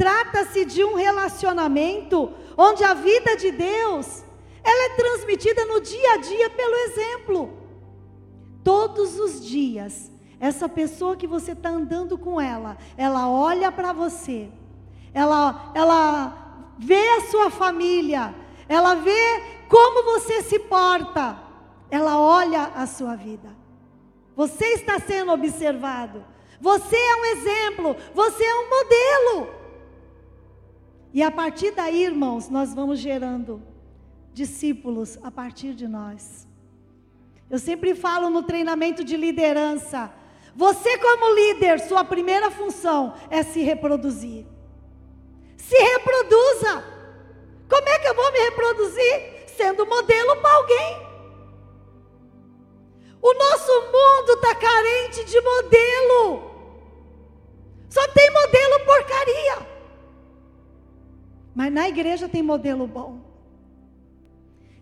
Trata-se 0.00 0.64
de 0.64 0.82
um 0.82 0.94
relacionamento 0.94 2.32
onde 2.56 2.82
a 2.82 2.94
vida 2.94 3.36
de 3.36 3.50
Deus, 3.50 4.24
ela 4.64 4.84
é 4.84 4.96
transmitida 4.96 5.66
no 5.66 5.78
dia 5.78 6.14
a 6.14 6.16
dia 6.16 6.48
pelo 6.48 6.74
exemplo. 6.74 7.58
Todos 8.64 9.20
os 9.20 9.46
dias, 9.46 10.10
essa 10.40 10.70
pessoa 10.70 11.16
que 11.16 11.26
você 11.26 11.52
está 11.52 11.68
andando 11.68 12.16
com 12.16 12.40
ela, 12.40 12.78
ela 12.96 13.28
olha 13.28 13.70
para 13.70 13.92
você, 13.92 14.48
ela, 15.12 15.70
ela 15.74 16.72
vê 16.78 17.06
a 17.18 17.26
sua 17.30 17.50
família, 17.50 18.34
ela 18.70 18.94
vê 18.94 19.42
como 19.68 20.02
você 20.18 20.40
se 20.40 20.60
porta, 20.60 21.38
ela 21.90 22.18
olha 22.18 22.72
a 22.74 22.86
sua 22.86 23.16
vida. 23.16 23.54
Você 24.34 24.64
está 24.64 24.98
sendo 24.98 25.30
observado. 25.30 26.24
Você 26.58 26.96
é 26.96 27.16
um 27.16 27.24
exemplo, 27.26 27.96
você 28.14 28.42
é 28.42 28.54
um 28.54 28.70
modelo. 28.70 29.59
E 31.12 31.22
a 31.22 31.30
partir 31.30 31.72
daí, 31.72 32.04
irmãos, 32.04 32.48
nós 32.48 32.72
vamos 32.74 32.98
gerando 32.98 33.62
discípulos 34.32 35.18
a 35.22 35.30
partir 35.30 35.74
de 35.74 35.88
nós. 35.88 36.46
Eu 37.48 37.58
sempre 37.58 37.94
falo 37.94 38.30
no 38.30 38.42
treinamento 38.44 39.02
de 39.02 39.16
liderança: 39.16 40.12
você, 40.54 40.98
como 40.98 41.34
líder, 41.34 41.80
sua 41.80 42.04
primeira 42.04 42.50
função 42.50 43.14
é 43.28 43.42
se 43.42 43.60
reproduzir. 43.62 44.46
Se 45.56 45.76
reproduza. 45.76 46.84
Como 47.68 47.88
é 47.88 47.98
que 47.98 48.08
eu 48.08 48.14
vou 48.14 48.32
me 48.32 48.38
reproduzir? 48.38 49.44
Sendo 49.56 49.86
modelo 49.86 50.36
para 50.36 50.56
alguém. 50.56 51.10
O 53.22 53.34
nosso 53.34 53.72
mundo 53.92 54.32
está 54.32 54.54
carente 54.54 55.24
de 55.24 55.40
modelo. 55.40 56.50
Só 57.88 58.06
tem 58.08 58.30
modelo 58.30 58.80
porcaria. 58.86 59.79
Mas 61.60 61.70
na 61.70 61.86
igreja 61.86 62.26
tem 62.26 62.42
modelo 62.42 62.86
bom. 62.86 63.20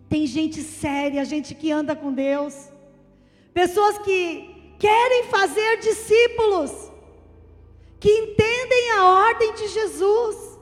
Tem 0.07 0.25
gente 0.25 0.61
séria, 0.63 1.25
gente 1.25 1.53
que 1.53 1.69
anda 1.73 1.93
com 1.93 2.13
Deus. 2.13 2.55
Pessoas 3.53 3.97
que 3.97 4.75
querem 4.79 5.25
fazer 5.25 5.79
discípulos. 5.79 6.71
Que 7.99 8.09
entendem 8.09 8.91
a 8.91 9.05
ordem 9.27 9.55
de 9.55 9.67
Jesus. 9.67 10.57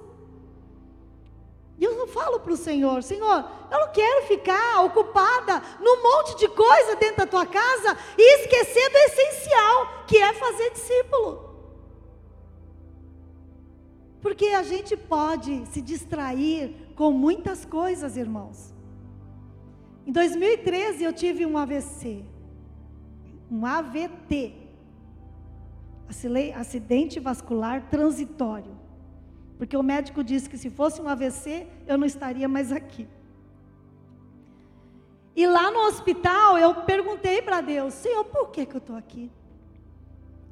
E 1.77 1.83
eu 1.83 1.95
não 1.95 2.07
falo 2.07 2.39
para 2.39 2.53
o 2.53 2.57
Senhor, 2.57 3.03
Senhor, 3.03 3.45
eu 3.69 3.79
não 3.79 3.91
quero 3.91 4.25
ficar 4.25 4.81
ocupada 4.85 5.61
num 5.79 6.01
monte 6.01 6.35
de 6.37 6.47
coisa 6.47 6.95
dentro 6.95 7.17
da 7.17 7.27
tua 7.27 7.45
casa 7.45 7.95
e 8.17 8.41
esquecer 8.41 8.89
do 8.89 8.97
essencial, 8.97 10.03
que 10.07 10.17
é 10.17 10.33
fazer 10.33 10.71
discípulo. 10.71 11.46
Porque 14.21 14.47
a 14.47 14.63
gente 14.63 14.97
pode 14.97 15.65
se 15.67 15.81
distrair 15.81 16.75
com 16.95 17.11
muitas 17.11 17.63
coisas, 17.65 18.17
irmãos. 18.17 18.73
Em 20.05 20.11
2013 20.11 21.03
eu 21.03 21.13
tive 21.13 21.45
um 21.45 21.57
AVC, 21.57 22.23
um 23.51 23.65
AVT, 23.65 24.53
acidente 26.55 27.19
vascular 27.19 27.89
transitório. 27.89 28.75
Porque 29.57 29.75
o 29.75 29.83
médico 29.83 30.23
disse 30.23 30.49
que 30.49 30.57
se 30.57 30.69
fosse 30.69 31.01
um 31.01 31.09
AVC, 31.09 31.67
eu 31.85 31.97
não 31.97 32.05
estaria 32.05 32.47
mais 32.47 32.71
aqui. 32.71 33.07
E 35.35 35.45
lá 35.45 35.69
no 35.69 35.81
hospital 35.87 36.57
eu 36.57 36.73
perguntei 36.83 37.41
para 37.41 37.61
Deus, 37.61 37.93
Senhor, 37.93 38.23
por 38.25 38.49
que, 38.49 38.65
que 38.65 38.75
eu 38.75 38.79
estou 38.79 38.95
aqui? 38.95 39.29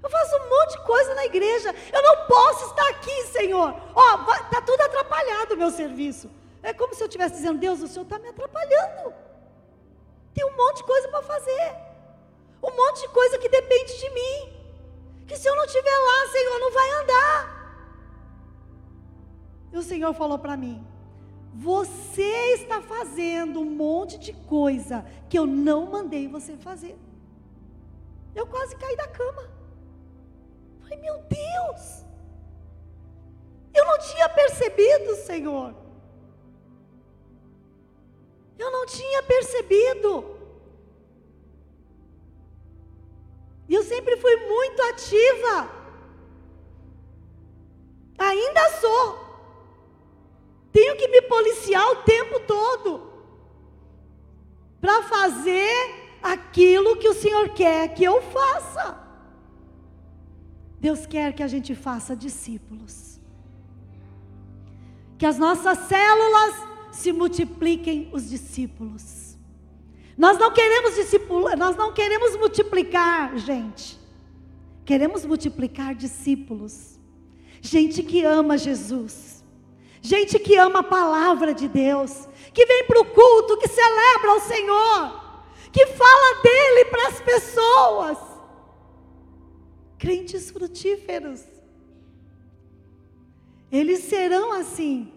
Eu 0.05 0.09
faço 0.11 0.35
um 0.35 0.49
monte 0.49 0.71
de 0.73 0.83
coisa 0.83 1.15
na 1.15 1.25
igreja, 1.25 1.73
eu 1.91 2.01
não 2.03 2.27
posso 2.27 2.65
estar 2.65 2.87
aqui, 2.89 3.23
Senhor. 3.23 3.73
Ó, 3.95 4.01
oh, 4.03 4.31
está 4.33 4.61
tudo 4.61 4.79
atrapalhado 4.81 5.55
o 5.55 5.57
meu 5.57 5.71
serviço. 5.71 6.29
É 6.61 6.71
como 6.73 6.93
se 6.93 7.01
eu 7.01 7.07
estivesse 7.07 7.37
dizendo, 7.37 7.57
Deus, 7.57 7.81
o 7.81 7.87
Senhor 7.87 8.03
está 8.03 8.19
me 8.19 8.27
atrapalhando. 8.27 9.11
Tem 10.31 10.45
um 10.45 10.55
monte 10.55 10.77
de 10.77 10.83
coisa 10.83 11.07
para 11.07 11.23
fazer. 11.23 11.75
Um 12.61 12.69
monte 12.69 13.01
de 13.01 13.07
coisa 13.07 13.39
que 13.39 13.49
depende 13.49 13.99
de 13.99 14.09
mim. 14.11 14.53
Que 15.25 15.35
se 15.37 15.49
eu 15.49 15.55
não 15.55 15.65
estiver 15.65 15.97
lá, 16.09 16.27
Senhor, 16.31 16.59
não 16.59 16.71
vai 16.71 16.89
andar. 17.01 17.39
E 19.73 19.77
o 19.79 19.81
Senhor 19.81 20.13
falou 20.13 20.37
para 20.37 20.55
mim: 20.55 20.85
Você 21.51 22.53
está 22.53 22.79
fazendo 22.79 23.59
um 23.59 23.71
monte 23.71 24.19
de 24.19 24.33
coisa 24.33 25.03
que 25.27 25.39
eu 25.39 25.47
não 25.47 25.87
mandei 25.87 26.27
você 26.27 26.55
fazer. 26.57 26.95
Eu 28.35 28.45
quase 28.45 28.75
caí 28.75 28.95
da 28.95 29.07
cama. 29.07 29.54
Falei, 30.85 30.99
meu 30.99 31.17
Deus! 31.23 32.05
Eu 33.73 33.85
não 33.85 33.97
tinha 33.97 34.29
percebido, 34.29 35.15
Senhor. 35.15 35.75
Eu 38.57 38.71
não 38.71 38.85
tinha 38.85 39.23
percebido. 39.23 40.37
E 43.67 43.73
eu 43.73 43.83
sempre 43.83 44.15
fui 44.17 44.35
muito 44.35 44.81
ativa. 44.83 45.69
Ainda 48.17 48.69
sou. 48.79 49.25
Tenho 50.71 50.95
que 50.95 51.07
me 51.07 51.21
policiar 51.23 51.89
o 51.93 52.03
tempo 52.03 52.39
todo 52.41 53.11
para 54.79 55.01
fazer 55.03 56.19
aquilo 56.21 56.97
que 56.97 57.09
o 57.09 57.13
Senhor 57.13 57.49
quer 57.49 57.93
que 57.95 58.03
eu 58.03 58.21
faça. 58.21 59.04
Deus 60.85 61.05
quer 61.05 61.33
que 61.33 61.43
a 61.43 61.47
gente 61.47 61.73
faça 61.73 62.15
discípulos. 62.15 63.19
Que 65.17 65.25
as 65.25 65.37
nossas 65.37 65.77
células 65.79 66.53
se 66.91 67.11
multipliquem 67.11 68.09
os 68.13 68.29
discípulos. 68.29 69.37
Nós 70.17 70.37
não 70.37 70.51
queremos 70.51 70.95
discipular, 70.95 71.57
nós 71.57 71.75
não 71.75 71.91
queremos 71.91 72.35
multiplicar, 72.37 73.37
gente. 73.37 73.99
Queremos 74.85 75.25
multiplicar 75.25 75.95
discípulos. 75.95 76.99
Gente 77.61 78.03
que 78.03 78.23
ama 78.23 78.57
Jesus 78.57 79.35
gente 80.05 80.37
que 80.37 80.55
ama 80.55 80.79
a 80.81 80.83
palavra 80.83 81.51
de 81.51 81.67
Deus, 81.67 82.29
que 82.53 82.63
vem 82.63 82.83
para 82.85 83.01
o 83.01 83.05
culto, 83.05 83.57
que 83.57 83.67
celebra 83.67 84.33
o 84.33 84.39
Senhor, 84.41 85.21
que 85.71 85.87
fala 85.87 86.41
dele 86.43 86.85
para 86.85 87.07
as 87.07 87.19
pessoas. 87.21 88.34
Crentes 89.97 90.51
frutíferos. 90.51 91.43
Eles 93.71 93.99
serão 93.99 94.51
assim, 94.51 95.11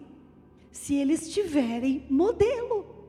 se 0.71 0.95
eles 0.95 1.31
tiverem 1.31 2.05
modelo. 2.09 2.99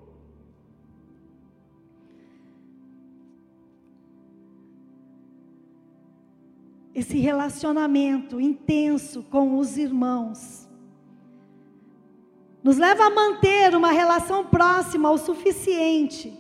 Esse 6.94 7.18
relacionamento 7.18 8.40
intenso 8.40 9.22
com 9.24 9.58
os 9.58 9.76
irmãos 9.76 10.68
nos 12.62 12.76
leva 12.76 13.06
a 13.06 13.10
manter 13.10 13.74
uma 13.74 13.90
relação 13.90 14.44
próxima 14.46 15.10
o 15.10 15.16
suficiente 15.16 16.36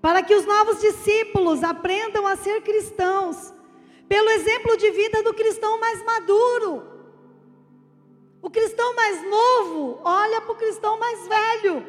para 0.00 0.22
que 0.22 0.34
os 0.34 0.46
novos 0.46 0.80
discípulos 0.80 1.64
aprendam 1.64 2.26
a 2.26 2.36
ser 2.36 2.62
cristãos, 2.62 3.52
pelo 4.08 4.30
exemplo 4.30 4.76
de 4.76 4.90
vida 4.90 5.22
do 5.22 5.34
cristão 5.34 5.78
mais 5.80 6.02
maduro. 6.04 6.82
O 8.40 8.50
cristão 8.50 8.94
mais 8.94 9.22
novo 9.28 10.00
olha 10.04 10.40
para 10.40 10.52
o 10.52 10.56
cristão 10.56 10.98
mais 10.98 11.26
velho. 11.26 11.86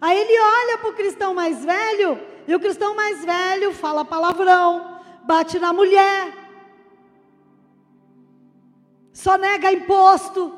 Aí 0.00 0.18
ele 0.18 0.40
olha 0.40 0.78
para 0.78 0.90
o 0.90 0.94
cristão 0.94 1.34
mais 1.34 1.64
velho, 1.64 2.20
e 2.46 2.54
o 2.54 2.60
cristão 2.60 2.94
mais 2.94 3.24
velho 3.24 3.72
fala 3.72 4.04
palavrão, 4.04 5.00
bate 5.24 5.58
na 5.58 5.72
mulher, 5.72 6.32
só 9.12 9.38
nega 9.38 9.72
imposto, 9.72 10.52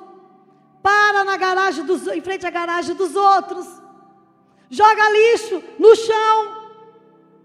para 0.82 1.22
na 1.22 1.37
garagem 1.37 1.84
dos, 1.84 2.06
em 2.08 2.20
frente 2.20 2.46
à 2.46 2.50
garagem 2.50 2.94
dos 2.94 3.14
outros, 3.14 3.66
joga 4.68 5.11
lixo 5.11 5.62
no 5.78 5.94
chão. 5.94 6.58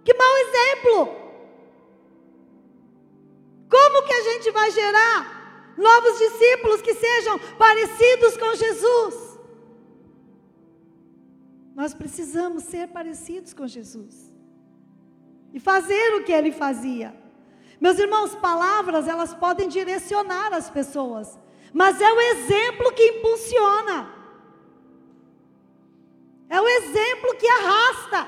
Que 0.04 0.14
mau 0.14 0.38
exemplo! 0.38 1.23
Como 3.74 4.04
que 4.04 4.14
a 4.14 4.22
gente 4.22 4.52
vai 4.52 4.70
gerar 4.70 5.74
novos 5.76 6.20
discípulos 6.20 6.80
que 6.80 6.94
sejam 6.94 7.40
parecidos 7.58 8.38
com 8.38 8.54
Jesus? 8.54 9.16
Nós 11.74 11.92
precisamos 11.92 12.66
ser 12.66 12.90
parecidos 12.90 13.52
com 13.52 13.66
Jesus 13.66 14.32
e 15.52 15.60
fazer 15.60 16.14
o 16.14 16.24
que 16.24 16.32
ele 16.32 16.52
fazia. 16.52 17.16
Meus 17.82 17.98
irmãos, 17.98 18.36
palavras 18.36 19.08
elas 19.08 19.34
podem 19.34 19.68
direcionar 19.68 20.54
as 20.54 20.70
pessoas, 20.70 21.40
mas 21.74 22.00
é 22.00 22.14
o 22.14 22.22
exemplo 22.22 22.94
que 22.94 23.10
impulsiona. 23.14 24.14
É 26.48 26.62
o 26.62 26.68
exemplo 26.68 27.36
que 27.40 27.48
arrasta. 27.48 28.28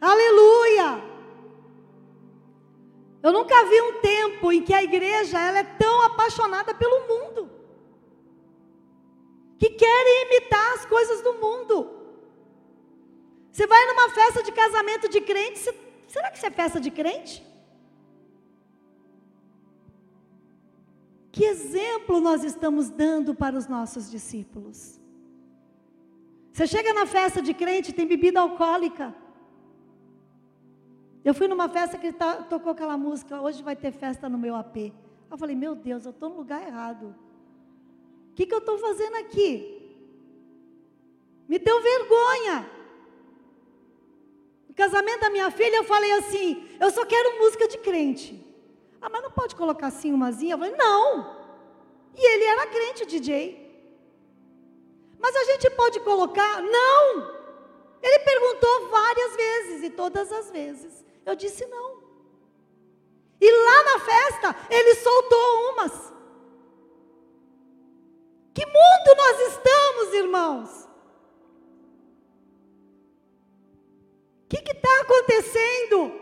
Aleluia! 0.00 1.09
Eu 3.22 3.32
nunca 3.32 3.64
vi 3.64 3.80
um 3.82 4.00
tempo 4.00 4.50
em 4.52 4.62
que 4.62 4.72
a 4.72 4.82
igreja 4.82 5.38
ela 5.38 5.58
é 5.58 5.64
tão 5.64 6.02
apaixonada 6.02 6.74
pelo 6.74 7.06
mundo. 7.06 7.50
Que 9.58 9.70
querem 9.70 10.26
imitar 10.26 10.72
as 10.74 10.86
coisas 10.86 11.20
do 11.22 11.34
mundo. 11.34 12.00
Você 13.52 13.66
vai 13.66 13.84
numa 13.86 14.08
festa 14.10 14.42
de 14.42 14.52
casamento 14.52 15.08
de 15.08 15.20
crente, 15.20 15.58
você, 15.58 15.74
será 16.08 16.30
que 16.30 16.38
isso 16.38 16.46
é 16.46 16.50
festa 16.50 16.80
de 16.80 16.90
crente? 16.90 17.44
Que 21.32 21.44
exemplo 21.44 22.20
nós 22.20 22.42
estamos 22.42 22.88
dando 22.88 23.34
para 23.34 23.56
os 23.56 23.66
nossos 23.66 24.10
discípulos? 24.10 24.98
Você 26.52 26.66
chega 26.66 26.92
na 26.92 27.06
festa 27.06 27.40
de 27.42 27.52
crente, 27.52 27.92
tem 27.92 28.06
bebida 28.06 28.40
alcoólica. 28.40 29.14
Eu 31.24 31.34
fui 31.34 31.46
numa 31.46 31.68
festa 31.68 31.98
que 31.98 32.12
tá, 32.12 32.36
tocou 32.36 32.72
aquela 32.72 32.96
música, 32.96 33.40
hoje 33.40 33.62
vai 33.62 33.76
ter 33.76 33.92
festa 33.92 34.28
no 34.28 34.38
meu 34.38 34.54
AP. 34.54 34.92
Eu 35.30 35.36
falei, 35.36 35.54
meu 35.54 35.74
Deus, 35.74 36.04
eu 36.04 36.10
estou 36.12 36.30
no 36.30 36.36
lugar 36.36 36.66
errado. 36.66 37.14
O 38.30 38.34
que, 38.34 38.46
que 38.46 38.54
eu 38.54 38.58
estou 38.58 38.78
fazendo 38.78 39.16
aqui? 39.16 39.76
Me 41.46 41.58
deu 41.58 41.82
vergonha. 41.82 42.70
No 44.68 44.74
casamento 44.74 45.20
da 45.20 45.30
minha 45.30 45.50
filha, 45.50 45.76
eu 45.76 45.84
falei 45.84 46.12
assim: 46.12 46.66
eu 46.78 46.90
só 46.90 47.04
quero 47.04 47.38
música 47.38 47.68
de 47.68 47.78
crente. 47.78 48.42
Ah, 49.00 49.10
mas 49.10 49.22
não 49.22 49.30
pode 49.30 49.54
colocar 49.54 49.88
assim 49.88 50.12
umazinha? 50.12 50.54
Eu 50.54 50.58
falei, 50.58 50.74
não. 50.76 51.38
E 52.16 52.32
ele 52.32 52.44
era 52.44 52.66
crente, 52.66 53.06
DJ. 53.06 53.68
Mas 55.18 55.36
a 55.36 55.44
gente 55.44 55.70
pode 55.70 56.00
colocar? 56.00 56.62
Não. 56.62 57.40
Ele 58.02 58.18
perguntou 58.20 58.88
várias 58.88 59.36
vezes 59.36 59.82
e 59.84 59.90
todas 59.90 60.32
as 60.32 60.50
vezes 60.50 60.99
eu 61.24 61.34
disse 61.34 61.66
não. 61.66 62.00
E 63.40 63.50
lá 63.50 63.84
na 63.84 63.98
festa 64.00 64.56
ele 64.70 64.94
soltou 64.96 65.70
umas. 65.72 66.12
Que 68.52 68.66
mundo 68.66 69.16
nós 69.16 69.40
estamos, 69.52 70.14
irmãos? 70.14 70.88
O 74.44 74.48
que 74.48 74.70
está 74.70 75.00
acontecendo? 75.00 76.20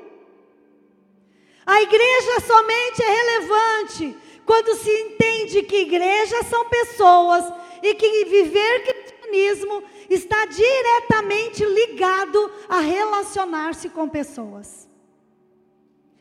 A 1.66 1.82
igreja 1.82 2.40
somente 2.46 3.02
é 3.02 3.10
relevante 3.10 4.16
quando 4.46 4.74
se 4.76 4.90
entende 4.90 5.62
que 5.62 5.82
igrejas 5.82 6.46
são 6.46 6.68
pessoas 6.68 7.44
e 7.82 7.94
que 7.94 8.24
viver 8.24 8.84
cristianismo 8.84 9.82
está 10.08 10.46
diretamente 10.46 11.64
ligado 11.64 12.50
a 12.68 12.80
relacionar-se 12.80 13.90
com 13.90 14.08
pessoas. 14.08 14.87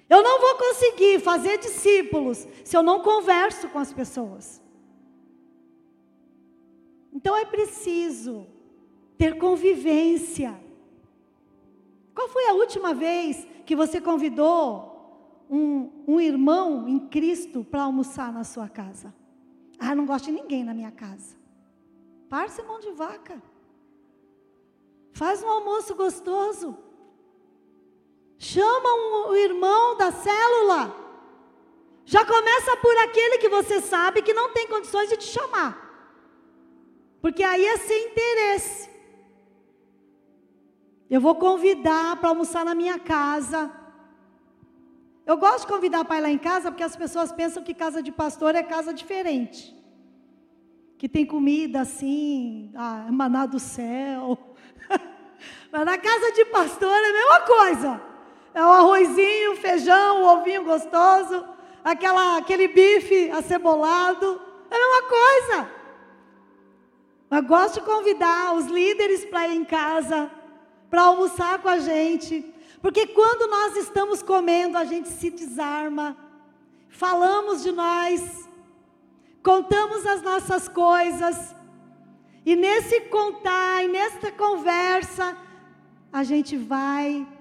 Eu 0.09 0.23
não 0.23 0.39
vou 0.39 0.55
conseguir 0.55 1.19
fazer 1.19 1.57
discípulos 1.57 2.47
se 2.63 2.75
eu 2.77 2.81
não 2.81 3.01
converso 3.01 3.67
com 3.69 3.79
as 3.79 3.91
pessoas. 3.91 4.61
Então 7.11 7.35
é 7.35 7.45
preciso 7.45 8.47
ter 9.17 9.37
convivência. 9.37 10.59
Qual 12.13 12.29
foi 12.29 12.47
a 12.47 12.53
última 12.53 12.93
vez 12.93 13.45
que 13.65 13.75
você 13.75 13.99
convidou 13.99 15.45
um, 15.49 15.89
um 16.07 16.19
irmão 16.19 16.87
em 16.87 16.99
Cristo 16.99 17.63
para 17.63 17.83
almoçar 17.83 18.31
na 18.31 18.43
sua 18.43 18.69
casa? 18.69 19.13
Ah, 19.77 19.93
não 19.93 20.05
gosto 20.05 20.25
de 20.25 20.31
ninguém 20.31 20.63
na 20.63 20.73
minha 20.73 20.91
casa. 20.91 21.35
Parça 22.29 22.63
mão 22.63 22.79
de 22.79 22.91
vaca. 22.91 23.41
Faz 25.11 25.43
um 25.43 25.49
almoço 25.49 25.95
gostoso. 25.95 26.77
Chama 28.37 28.89
o 29.29 29.35
irmão 29.35 29.97
da 29.97 30.11
célula. 30.11 30.95
Já 32.05 32.23
começa 32.25 32.77
por 32.77 32.95
aquele 32.99 33.37
que 33.39 33.49
você 33.49 33.81
sabe 33.81 34.21
que 34.21 34.33
não 34.33 34.53
tem 34.53 34.67
condições 34.67 35.09
de 35.09 35.17
te 35.17 35.25
chamar. 35.25 35.87
Porque 37.21 37.43
aí 37.43 37.65
é 37.65 37.77
sem 37.77 38.09
interesse. 38.09 38.89
Eu 41.09 41.19
vou 41.19 41.35
convidar 41.35 42.15
para 42.17 42.29
almoçar 42.29 42.63
na 42.63 42.75
minha 42.75 42.99
casa. 42.99 43.71
Eu 45.25 45.37
gosto 45.37 45.61
de 45.61 45.73
convidar 45.73 46.05
para 46.05 46.17
ir 46.17 46.21
lá 46.21 46.29
em 46.29 46.37
casa 46.37 46.71
porque 46.71 46.83
as 46.83 46.95
pessoas 46.95 47.31
pensam 47.31 47.63
que 47.63 47.73
casa 47.73 48.01
de 48.01 48.11
pastor 48.11 48.55
é 48.55 48.63
casa 48.63 48.93
diferente. 48.93 49.75
Que 50.97 51.09
tem 51.09 51.25
comida 51.25 51.81
assim, 51.81 52.71
ah, 52.75 53.07
maná 53.11 53.45
do 53.45 53.59
céu. 53.59 54.55
Mas 55.71 55.85
na 55.85 55.97
casa 55.97 56.31
de 56.31 56.45
pastor 56.45 56.89
é 56.89 57.09
a 57.09 57.13
mesma 57.13 57.39
coisa. 57.41 58.06
É 58.57 58.65
o 58.65 58.71
arrozinho, 58.71 59.55
feijão, 59.57 60.23
o 60.23 60.33
ovinho 60.33 60.63
gostoso, 60.63 61.45
aquela, 61.83 62.37
aquele 62.37 62.67
bife 62.67 63.29
acebolado. 63.29 64.41
É 64.71 64.75
a 64.75 64.79
mesma 64.79 65.01
coisa. 65.07 65.71
Mas 67.29 67.45
gosto 67.45 67.75
de 67.75 67.81
convidar 67.81 68.55
os 68.55 68.65
líderes 68.65 69.23
para 69.25 69.47
ir 69.47 69.57
em 69.57 69.63
casa, 69.63 70.31
para 70.89 71.03
almoçar 71.03 71.59
com 71.59 71.69
a 71.69 71.77
gente. 71.77 72.51
Porque 72.81 73.05
quando 73.05 73.47
nós 73.47 73.77
estamos 73.77 74.23
comendo, 74.23 74.75
a 74.75 74.85
gente 74.85 75.09
se 75.09 75.29
desarma. 75.29 76.17
Falamos 76.89 77.61
de 77.61 77.71
nós, 77.71 78.49
contamos 79.43 80.03
as 80.03 80.23
nossas 80.23 80.67
coisas. 80.67 81.55
E 82.43 82.55
nesse 82.55 83.01
contar, 83.01 83.83
e 83.83 83.87
nessa 83.87 84.31
conversa, 84.31 85.37
a 86.11 86.23
gente 86.23 86.57
vai 86.57 87.36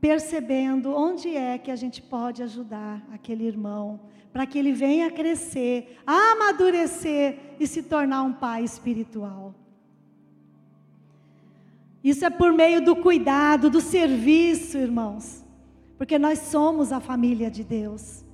percebendo 0.00 0.94
onde 0.94 1.36
é 1.36 1.58
que 1.58 1.70
a 1.70 1.76
gente 1.76 2.00
pode 2.00 2.42
ajudar 2.42 3.02
aquele 3.12 3.44
irmão, 3.44 4.00
para 4.32 4.46
que 4.46 4.58
ele 4.58 4.72
venha 4.72 5.10
crescer, 5.10 5.98
amadurecer 6.06 7.36
e 7.58 7.66
se 7.66 7.82
tornar 7.82 8.22
um 8.22 8.32
pai 8.32 8.62
espiritual. 8.64 9.54
Isso 12.02 12.24
é 12.24 12.30
por 12.30 12.52
meio 12.52 12.82
do 12.82 12.96
cuidado, 12.96 13.68
do 13.68 13.80
serviço, 13.80 14.78
irmãos, 14.78 15.44
porque 15.98 16.18
nós 16.18 16.38
somos 16.38 16.92
a 16.92 17.00
família 17.00 17.50
de 17.50 17.62
Deus. 17.62 18.24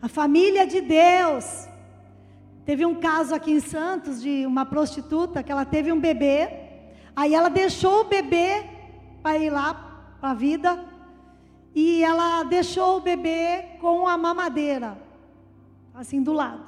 A 0.00 0.08
família 0.08 0.66
de 0.66 0.80
Deus. 0.80 1.66
Teve 2.64 2.86
um 2.86 2.94
caso 2.94 3.34
aqui 3.34 3.50
em 3.50 3.60
Santos 3.60 4.22
de 4.22 4.46
uma 4.46 4.64
prostituta 4.64 5.42
que 5.42 5.50
ela 5.50 5.64
teve 5.64 5.90
um 5.90 5.98
bebê, 5.98 6.48
aí 7.16 7.34
ela 7.34 7.48
deixou 7.48 8.02
o 8.02 8.04
bebê 8.04 8.64
para 9.20 9.36
ir 9.36 9.50
lá 9.50 9.74
para 10.20 10.30
a 10.30 10.34
vida, 10.34 10.91
e 11.74 12.02
ela 12.02 12.42
deixou 12.44 12.98
o 12.98 13.00
bebê 13.00 13.76
com 13.80 14.06
a 14.06 14.16
mamadeira, 14.18 15.00
assim 15.94 16.22
do 16.22 16.32
lado, 16.32 16.64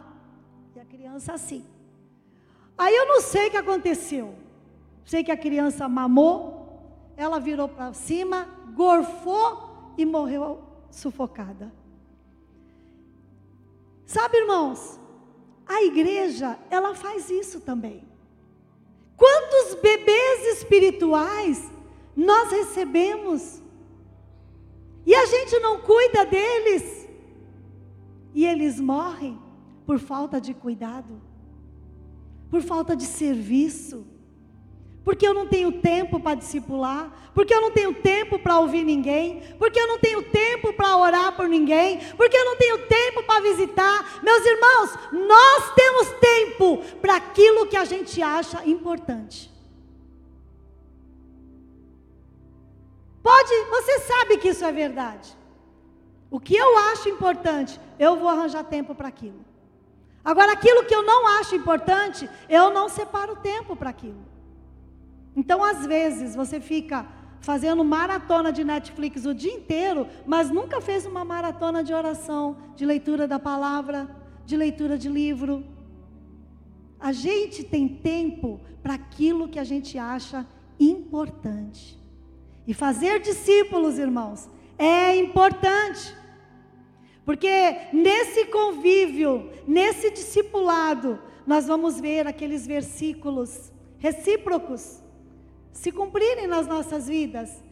e 0.75 0.81
a 0.81 0.85
criança 0.85 1.35
assim. 1.35 1.65
Aí 2.77 2.95
eu 2.95 3.07
não 3.07 3.21
sei 3.21 3.49
o 3.49 3.51
que 3.51 3.57
aconteceu. 3.57 4.35
Sei 5.05 5.23
que 5.23 5.31
a 5.31 5.37
criança 5.37 5.89
mamou, 5.89 7.13
ela 7.17 7.39
virou 7.39 7.69
para 7.69 7.93
cima, 7.93 8.49
gorfou 8.75 9.93
e 9.99 10.05
morreu 10.05 10.63
sufocada. 10.91 11.73
Sabe, 14.07 14.39
irmãos, 14.39 14.99
a 15.67 15.83
igreja, 15.83 16.59
ela 16.71 16.95
faz 16.95 17.31
isso 17.31 17.61
também. 17.61 18.03
Quantos 19.17 19.81
bebês 19.81 20.59
espirituais 20.59 21.71
nós 22.17 22.51
recebemos 22.51 23.63
e 25.07 25.15
a 25.15 25.27
gente 25.27 25.59
não 25.59 25.81
cuida 25.81 26.25
deles. 26.25 27.09
E 28.35 28.45
eles 28.45 28.81
morrem 28.81 29.39
por 29.87 29.99
falta 29.99 30.41
de 30.41 30.55
cuidado, 30.55 31.21
por 32.51 32.63
falta 32.63 32.97
de 32.97 33.05
serviço. 33.05 34.07
Porque 35.05 35.27
eu 35.27 35.35
não 35.35 35.47
tenho 35.47 35.71
tempo 35.71 36.19
para 36.19 36.35
discipular, 36.35 37.31
porque 37.35 37.55
eu 37.55 37.61
não 37.61 37.71
tenho 37.71 37.93
tempo 37.93 38.39
para 38.39 38.59
ouvir 38.59 38.83
ninguém, 38.83 39.43
porque 39.59 39.79
eu 39.79 39.87
não 39.87 39.99
tenho 39.99 40.23
tempo 40.23 40.73
para 40.73 40.97
orar 40.97 41.37
por 41.37 41.47
ninguém, 41.47 42.01
porque 42.17 42.37
eu 42.37 42.45
não 42.47 42.57
tenho 42.57 42.79
tempo 42.87 43.23
para 43.23 43.43
visitar. 43.43 44.21
Meus 44.23 44.45
irmãos, 44.47 44.99
nós 45.13 45.75
temos 45.75 46.09
tempo 46.19 46.79
para 47.03 47.17
aquilo 47.17 47.67
que 47.67 47.77
a 47.77 47.85
gente 47.85 48.23
acha 48.23 48.67
importante. 48.67 49.54
Pode, 53.25 53.55
você 53.71 54.01
sabe 54.01 54.37
que 54.37 54.51
isso 54.51 54.63
é 54.67 54.71
verdade. 54.71 55.35
O 56.31 56.39
que 56.39 56.55
eu 56.55 56.77
acho 56.91 57.09
importante, 57.09 57.81
eu 57.99 58.17
vou 58.17 58.29
arranjar 58.29 58.65
tempo 58.65 58.95
para 58.95 59.09
aquilo. 59.09 59.43
Agora, 60.23 60.53
aquilo 60.53 60.85
que 60.85 60.95
eu 60.95 61.03
não 61.03 61.27
acho 61.39 61.55
importante, 61.57 62.29
eu 62.51 62.69
não 62.71 62.87
separo 62.87 63.37
tempo 63.37 63.75
para 63.75 63.89
aquilo. 63.89 64.23
Então, 65.35 65.65
às 65.65 65.87
vezes, 65.87 66.37
você 66.37 66.61
fica 66.61 67.07
fazendo 67.41 67.83
maratona 67.83 68.53
de 68.53 68.63
Netflix 68.63 69.25
o 69.25 69.33
dia 69.33 69.55
inteiro, 69.55 70.07
mas 70.27 70.51
nunca 70.51 70.83
fez 70.83 71.07
uma 71.07 71.25
maratona 71.25 71.83
de 71.83 71.95
oração, 71.95 72.59
de 72.77 72.85
leitura 72.85 73.27
da 73.27 73.39
palavra, 73.39 74.15
de 74.45 74.55
leitura 74.55 74.99
de 74.99 75.09
livro. 75.09 75.65
A 77.01 77.11
gente 77.11 77.65
tem 77.65 77.89
tempo 77.89 78.61
para 78.83 78.95
aquilo 78.95 79.49
que 79.49 79.59
a 79.59 79.65
gente 79.65 79.99
acha 79.99 80.47
importante. 80.79 82.04
E 82.67 82.73
fazer 82.73 83.21
discípulos, 83.21 83.99
irmãos, 83.99 84.49
é 84.79 85.17
importante. 85.17 86.17
Porque 87.25 87.77
nesse 87.93 88.47
convívio, 88.47 89.51
nesse 89.67 90.11
discipulado, 90.11 91.19
nós 91.47 91.67
vamos 91.67 92.01
ver 92.01 92.27
aqueles 92.27 92.67
versículos 92.67 93.73
recíprocos 93.99 95.03
se 95.73 95.91
cumprirem 95.91 96.47
nas 96.47 96.67
nossas 96.67 97.09
vidas. 97.09 97.63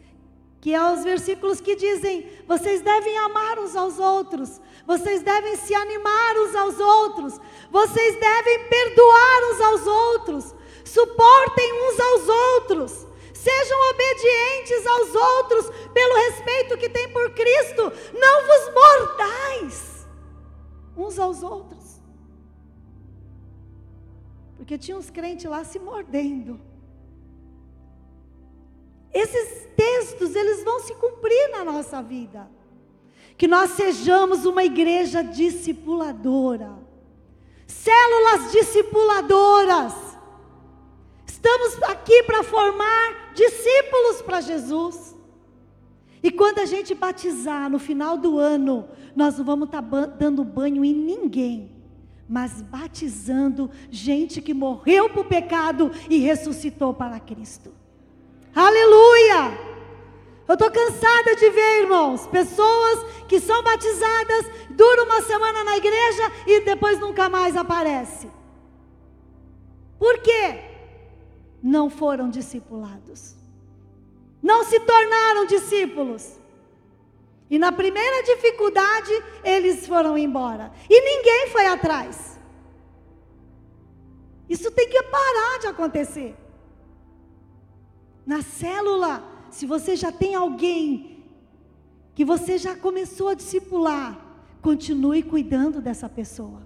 Que 0.61 0.75
é 0.75 0.93
os 0.93 1.03
versículos 1.03 1.61
que 1.61 1.75
dizem: 1.75 2.27
vocês 2.47 2.81
devem 2.83 3.17
amar 3.19 3.59
uns 3.59 3.75
aos 3.75 3.99
outros, 3.99 4.61
vocês 4.87 5.23
devem 5.23 5.57
se 5.57 5.75
animar 5.75 6.37
uns 6.39 6.55
aos 6.55 6.79
outros, 6.79 7.41
vocês 7.71 8.21
devem 8.21 8.69
perdoar 8.69 9.53
uns 9.53 9.61
aos 9.61 9.87
outros, 9.87 10.55
suportem 10.85 11.73
uns 11.73 12.01
aos 12.01 12.29
outros, 12.29 13.07
sejam 13.43 13.79
obedientes 13.91 14.87
aos 14.87 15.15
outros 15.15 15.71
pelo 15.93 16.15
respeito 16.27 16.79
que 16.79 16.89
têm 16.89 17.09
por 17.13 17.31
Cristo, 17.31 17.93
não 18.13 18.47
vos 18.47 18.75
mordais 18.75 20.07
uns 20.97 21.19
aos 21.19 21.43
outros. 21.43 22.01
Porque 24.57 24.79
tinha 24.79 24.97
uns 24.97 25.11
crentes 25.11 25.51
lá 25.51 25.65
se 25.65 25.79
mordendo. 25.79 26.61
Esses 29.13 29.69
textos, 29.77 30.37
eles 30.37 30.63
vão 30.63 30.79
se 30.81 30.95
cumprir 30.95 31.51
na 31.51 31.65
nossa 31.65 32.01
vida. 32.01 32.49
Que 33.37 33.49
nós 33.49 33.71
sejamos 33.73 34.47
uma 34.47 34.63
igreja 34.63 35.23
discipuladora. 35.23 36.79
Células 37.67 38.53
discipuladoras. 38.53 40.12
Estamos 41.45 41.83
aqui 41.91 42.23
para 42.23 42.45
formar 42.45 43.33
discípulos 43.35 44.23
para 44.23 44.41
Jesus. 44.41 45.17
E 46.23 46.31
quando 46.31 46.61
a 46.61 46.65
gente 46.65 46.95
batizar 46.95 47.69
no 47.69 47.81
final 47.81 48.17
do 48.17 48.39
ano, 48.39 48.89
nós 49.17 49.37
não 49.37 49.45
vamos 49.45 49.67
estar 49.67 49.83
tá 49.83 50.07
dando 50.07 50.45
banho 50.45 50.85
em 50.85 50.95
ninguém, 50.95 51.75
mas 52.29 52.63
batizando 52.63 53.69
gente 53.91 54.41
que 54.41 54.55
morreu 54.55 55.11
para 55.11 55.21
o 55.21 55.25
pecado 55.25 55.91
e 56.09 56.19
ressuscitou 56.19 56.95
para 56.95 57.19
Cristo. 57.19 57.75
Aleluia! 58.55 59.59
Eu 60.47 60.55
estou 60.55 60.71
cansada 60.71 61.35
de 61.35 61.51
ver, 61.51 61.83
irmãos, 61.83 62.25
pessoas 62.29 63.05
que 63.27 63.41
são 63.41 63.65
batizadas, 63.65 64.47
duram 64.71 65.07
uma 65.07 65.23
semana 65.23 65.65
na 65.65 65.77
igreja 65.77 66.33
e 66.47 66.61
depois 66.61 67.01
nunca 67.01 67.29
mais 67.29 67.57
aparece. 67.57 68.31
Por 69.99 70.19
quê? 70.21 70.72
Não 71.63 71.89
foram 71.89 72.29
discipulados. 72.29 73.37
Não 74.43 74.65
se 74.65 74.81
tornaram 74.81 75.47
discípulos. 75.47 76.39
E 77.49 77.59
na 77.59 77.71
primeira 77.71 78.25
dificuldade, 78.25 79.13
eles 79.45 79.87
foram 79.87 80.17
embora. 80.19 80.73
E 80.89 81.01
ninguém 81.01 81.49
foi 81.51 81.67
atrás. 81.67 82.39
Isso 84.49 84.71
tem 84.71 84.89
que 84.89 85.03
parar 85.05 85.59
de 85.61 85.67
acontecer. 85.67 86.35
Na 88.27 88.43
célula, 88.43 89.23
se 89.51 89.67
você 89.67 89.97
já 89.97 90.11
tem 90.11 90.35
alguém 90.35 91.25
que 92.15 92.25
você 92.25 92.59
já 92.59 92.77
começou 92.77 93.29
a 93.29 93.35
discipular, 93.35 94.19
continue 94.61 95.23
cuidando 95.23 95.81
dessa 95.81 96.09
pessoa. 96.09 96.63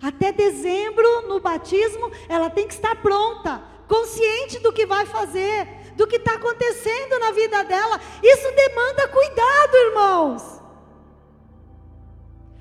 Até 0.00 0.32
dezembro, 0.32 1.28
no 1.28 1.40
batismo, 1.40 2.10
ela 2.28 2.50
tem 2.50 2.66
que 2.66 2.74
estar 2.74 3.00
pronta, 3.00 3.62
consciente 3.88 4.58
do 4.58 4.72
que 4.72 4.86
vai 4.86 5.06
fazer, 5.06 5.66
do 5.96 6.06
que 6.06 6.16
está 6.16 6.34
acontecendo 6.34 7.18
na 7.18 7.32
vida 7.32 7.62
dela. 7.64 8.00
Isso 8.22 8.50
demanda 8.54 9.08
cuidado, 9.08 9.76
irmãos. 9.88 10.62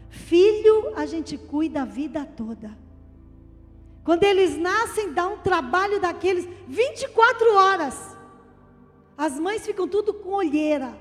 Filho, 0.09 0.93
a 0.95 1.05
gente 1.05 1.37
cuida 1.37 1.81
a 1.81 1.85
vida 1.85 2.25
toda. 2.25 2.77
Quando 4.03 4.23
eles 4.23 4.57
nascem, 4.57 5.13
dá 5.13 5.27
um 5.27 5.37
trabalho 5.37 5.99
daqueles 5.99 6.47
24 6.67 7.53
horas. 7.53 8.17
As 9.17 9.39
mães 9.39 9.65
ficam 9.65 9.87
tudo 9.87 10.13
com 10.13 10.31
olheira, 10.31 10.97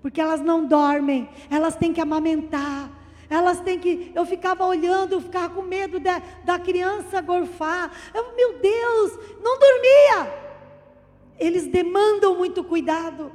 porque 0.00 0.20
elas 0.20 0.40
não 0.40 0.64
dormem, 0.64 1.28
elas 1.50 1.74
têm 1.74 1.92
que 1.92 2.00
amamentar, 2.00 2.90
elas 3.32 3.60
têm 3.60 3.78
que. 3.78 4.12
Eu 4.14 4.26
ficava 4.26 4.66
olhando, 4.66 5.14
eu 5.14 5.20
ficava 5.20 5.54
com 5.54 5.62
medo 5.62 5.98
de, 5.98 6.10
da 6.44 6.58
criança 6.58 7.20
gorfar. 7.20 7.90
Eu, 8.14 8.34
meu 8.34 8.58
Deus, 8.58 9.18
não 9.42 9.58
dormia. 9.58 10.42
Eles 11.38 11.66
demandam 11.66 12.36
muito 12.36 12.62
cuidado. 12.62 13.32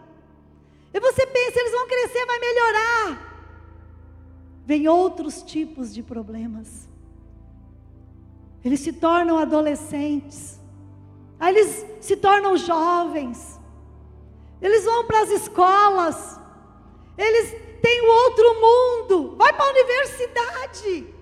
E 0.93 0.99
você 0.99 1.25
pensa, 1.25 1.59
eles 1.59 1.71
vão 1.71 1.87
crescer, 1.87 2.25
vai 2.25 2.39
melhorar. 2.39 3.27
Vem 4.65 4.87
outros 4.87 5.41
tipos 5.41 5.93
de 5.93 6.03
problemas. 6.03 6.87
Eles 8.63 8.79
se 8.79 8.93
tornam 8.93 9.37
adolescentes. 9.37 10.59
Aí 11.39 11.55
eles 11.55 11.85
se 12.01 12.15
tornam 12.17 12.57
jovens. 12.57 13.59
Eles 14.61 14.85
vão 14.85 15.05
para 15.05 15.21
as 15.21 15.29
escolas. 15.29 16.39
Eles 17.17 17.51
têm 17.81 18.01
o 18.01 18.11
outro 18.11 18.53
mundo. 18.55 18.76
Para 19.57 19.65
a 19.65 19.71
universidade. 19.71 21.13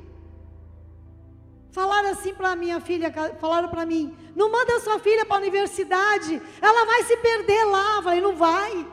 Falaram 1.72 2.10
assim 2.10 2.34
para 2.34 2.56
minha 2.56 2.80
filha, 2.80 3.12
falaram 3.40 3.70
para 3.70 3.86
mim, 3.86 4.16
não 4.36 4.50
manda 4.50 4.80
sua 4.80 4.98
filha 5.00 5.26
para 5.26 5.36
a 5.36 5.40
universidade, 5.40 6.42
ela 6.62 6.86
vai 6.86 7.04
se 7.04 7.18
perder 7.18 7.64
lá. 7.66 7.96
Eu 7.96 8.04
falei, 8.04 8.22
não 8.22 8.36
vai. 8.36 8.88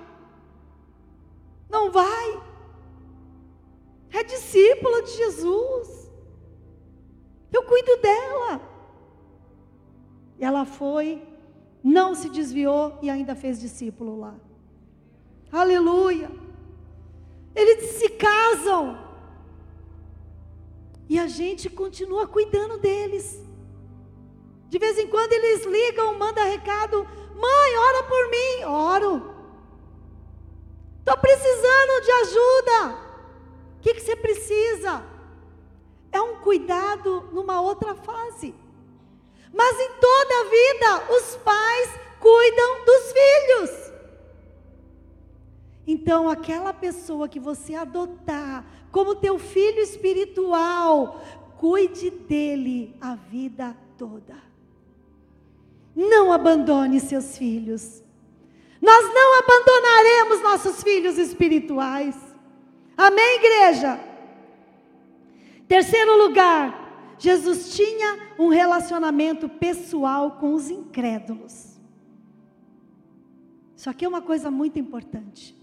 Não 1.71 1.91
vai. 1.91 2.43
É 4.11 4.25
discípula 4.25 5.03
de 5.03 5.13
Jesus. 5.13 6.11
Eu 7.53 7.63
cuido 7.65 7.97
dela. 7.99 8.61
E 10.39 10.45
ela 10.45 10.65
foi 10.65 11.23
não 11.83 12.15
se 12.15 12.29
desviou 12.29 12.99
e 13.03 13.11
ainda 13.11 13.35
fez 13.35 13.61
discípulo 13.61 14.19
lá. 14.19 14.35
Aleluia. 15.51 16.31
Eles 17.55 17.91
se 17.97 18.09
casam. 18.11 19.02
E 21.13 21.19
a 21.19 21.27
gente 21.27 21.69
continua 21.69 22.27
cuidando 22.27 22.79
deles. 22.79 23.39
De 24.71 24.79
vez 24.79 24.99
em 24.99 25.07
quando 25.09 25.31
eles 25.35 25.67
ligam, 25.67 26.19
mandam 26.19 26.43
recado: 26.43 27.07
Mãe, 27.35 27.77
ora 27.89 28.03
por 28.05 28.31
mim. 28.31 28.65
Oro. 28.65 29.35
Estou 31.01 31.19
precisando 31.19 31.95
de 32.07 32.13
ajuda. 32.23 32.79
O 33.77 33.81
que, 33.83 33.93
que 33.93 34.01
você 34.01 34.17
precisa? 34.17 35.05
É 36.11 36.19
um 36.19 36.37
cuidado 36.37 37.29
numa 37.31 37.61
outra 37.61 37.95
fase. 37.95 38.55
Mas 39.53 39.81
em 39.81 39.93
toda 40.01 40.41
a 40.41 40.45
vida, 40.45 41.13
os 41.19 41.37
pais 41.37 41.91
cuidam 42.19 42.85
dos 42.87 43.13
filhos. 43.19 43.93
Então, 45.87 46.31
aquela 46.31 46.73
pessoa 46.73 47.29
que 47.29 47.39
você 47.39 47.75
adotar 47.75 48.65
como 48.93 49.17
teu 49.17 49.39
filho 49.39 49.81
espiritual, 49.81 51.21
cuide 51.57 52.11
dele 52.11 52.95
a 53.01 53.15
vida 53.15 53.75
toda. 53.97 54.37
Não 55.97 56.31
abandone 56.31 57.01
seus 57.01 57.39
filhos. 57.39 58.03
Nós 58.81 59.15
não 59.15 59.39
abandonaremos 59.39 60.43
nossos 60.43 60.83
filhos 60.83 61.17
espirituais. 61.17 62.17
Amém, 62.97 63.37
igreja? 63.37 63.99
Terceiro 65.67 66.19
lugar, 66.19 67.15
Jesus 67.19 67.75
tinha 67.75 68.35
um 68.39 68.49
relacionamento 68.49 69.49
pessoal 69.49 70.33
com 70.33 70.53
os 70.53 70.69
incrédulos. 70.69 71.81
Isso 73.75 73.89
aqui 73.89 74.05
é 74.05 74.09
uma 74.09 74.21
coisa 74.21 74.51
muito 74.51 74.79
importante. 74.79 75.57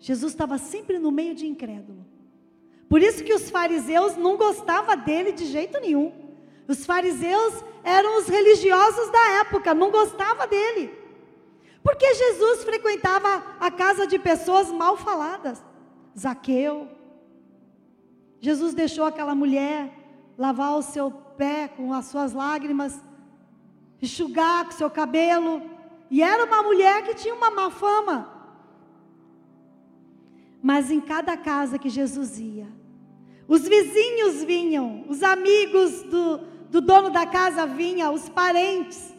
Jesus 0.00 0.32
estava 0.32 0.58
sempre 0.58 0.98
no 0.98 1.10
meio 1.10 1.34
de 1.34 1.46
incrédulo. 1.46 2.05
Por 2.88 3.02
isso 3.02 3.24
que 3.24 3.34
os 3.34 3.50
fariseus 3.50 4.16
não 4.16 4.36
gostavam 4.36 4.96
dele 4.96 5.32
de 5.32 5.46
jeito 5.46 5.80
nenhum. 5.80 6.12
Os 6.68 6.84
fariseus 6.84 7.64
eram 7.82 8.18
os 8.18 8.28
religiosos 8.28 9.10
da 9.10 9.28
época, 9.40 9.74
não 9.74 9.90
gostavam 9.90 10.46
dele. 10.48 10.92
Porque 11.82 12.14
Jesus 12.14 12.64
frequentava 12.64 13.56
a 13.60 13.70
casa 13.70 14.06
de 14.06 14.18
pessoas 14.18 14.70
mal 14.72 14.96
faladas. 14.96 15.64
Zaqueu. 16.18 16.88
Jesus 18.40 18.74
deixou 18.74 19.04
aquela 19.04 19.34
mulher 19.34 19.92
lavar 20.36 20.76
o 20.76 20.82
seu 20.82 21.10
pé 21.10 21.68
com 21.68 21.92
as 21.92 22.06
suas 22.06 22.32
lágrimas, 22.32 23.00
enxugar 24.02 24.64
com 24.64 24.72
o 24.72 24.74
seu 24.74 24.90
cabelo. 24.90 25.62
E 26.10 26.22
era 26.22 26.44
uma 26.44 26.62
mulher 26.62 27.04
que 27.04 27.14
tinha 27.14 27.34
uma 27.34 27.50
má 27.50 27.70
fama. 27.70 28.32
Mas 30.60 30.90
em 30.90 31.00
cada 31.00 31.36
casa 31.36 31.78
que 31.78 31.88
Jesus 31.88 32.40
ia, 32.40 32.66
os 33.48 33.62
vizinhos 33.62 34.42
vinham, 34.42 35.04
os 35.08 35.22
amigos 35.22 36.02
do, 36.02 36.38
do 36.68 36.80
dono 36.80 37.10
da 37.10 37.26
casa 37.26 37.66
vinham, 37.66 38.12
os 38.12 38.28
parentes, 38.28 39.14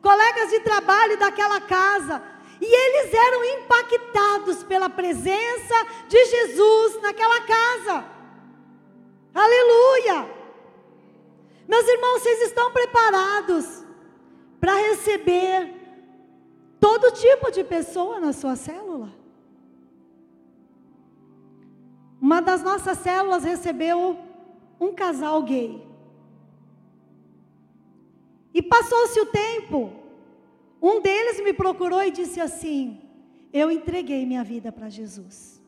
colegas 0.00 0.50
de 0.50 0.60
trabalho 0.60 1.18
daquela 1.18 1.60
casa, 1.60 2.22
e 2.60 2.64
eles 2.64 3.14
eram 3.14 3.44
impactados 3.44 4.62
pela 4.64 4.88
presença 4.88 5.74
de 6.08 6.24
Jesus 6.24 7.00
naquela 7.02 7.40
casa. 7.42 8.04
Aleluia! 9.34 10.30
Meus 11.66 11.88
irmãos, 11.88 12.22
vocês 12.22 12.42
estão 12.42 12.70
preparados 12.72 13.82
para 14.60 14.74
receber 14.74 15.74
todo 16.78 17.12
tipo 17.12 17.50
de 17.50 17.64
pessoa 17.64 18.20
na 18.20 18.32
sua 18.32 18.54
célula? 18.54 19.21
Uma 22.32 22.40
das 22.40 22.62
nossas 22.62 22.96
células 22.96 23.44
recebeu 23.44 24.16
um 24.80 24.94
casal 24.94 25.42
gay. 25.42 25.86
E 28.54 28.62
passou-se 28.62 29.20
o 29.20 29.26
tempo. 29.26 29.92
Um 30.80 31.02
deles 31.02 31.44
me 31.44 31.52
procurou 31.52 32.02
e 32.02 32.10
disse 32.10 32.40
assim: 32.40 33.02
Eu 33.52 33.70
entreguei 33.70 34.24
minha 34.24 34.42
vida 34.42 34.72
para 34.72 34.88
Jesus. 34.88 35.62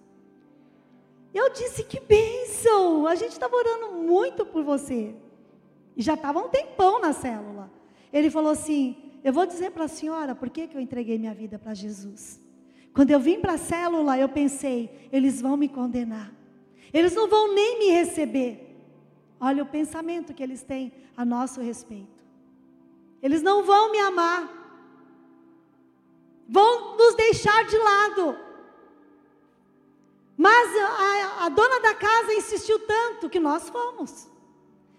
Eu 1.34 1.52
disse: 1.52 1.84
Que 1.84 2.00
bênção! 2.00 3.06
A 3.06 3.14
gente 3.14 3.32
estava 3.32 3.54
orando 3.54 3.98
muito 3.98 4.46
por 4.46 4.64
você. 4.64 5.14
E 5.94 6.00
já 6.00 6.14
estava 6.14 6.38
um 6.38 6.48
tempão 6.48 6.98
na 6.98 7.12
célula. 7.12 7.70
Ele 8.10 8.30
falou 8.30 8.52
assim: 8.52 8.96
Eu 9.22 9.34
vou 9.34 9.44
dizer 9.44 9.70
para 9.72 9.84
a 9.84 9.88
senhora 9.88 10.34
por 10.34 10.48
que, 10.48 10.66
que 10.66 10.78
eu 10.78 10.80
entreguei 10.80 11.18
minha 11.18 11.34
vida 11.34 11.58
para 11.58 11.74
Jesus. 11.74 12.40
Quando 12.94 13.10
eu 13.10 13.20
vim 13.20 13.38
para 13.38 13.52
a 13.52 13.58
célula, 13.58 14.16
eu 14.16 14.30
pensei: 14.30 15.10
eles 15.12 15.42
vão 15.42 15.58
me 15.58 15.68
condenar. 15.68 16.43
Eles 16.94 17.12
não 17.12 17.28
vão 17.28 17.52
nem 17.52 17.80
me 17.80 17.90
receber. 17.90 18.52
Olha 19.40 19.64
o 19.64 19.66
pensamento 19.66 20.32
que 20.32 20.42
eles 20.42 20.62
têm 20.62 20.92
a 21.16 21.24
nosso 21.24 21.60
respeito. 21.60 22.22
Eles 23.20 23.42
não 23.42 23.64
vão 23.64 23.90
me 23.90 23.98
amar. 23.98 24.48
Vão 26.48 26.96
nos 26.96 27.16
deixar 27.16 27.64
de 27.64 27.76
lado. 27.76 28.38
Mas 30.36 30.68
a, 30.76 31.46
a, 31.46 31.48
dona 31.48 31.80
da 31.80 31.94
casa 31.94 32.32
insistiu 32.32 32.78
tanto 32.86 33.28
que 33.28 33.40
nós 33.40 33.68
fomos. 33.68 34.28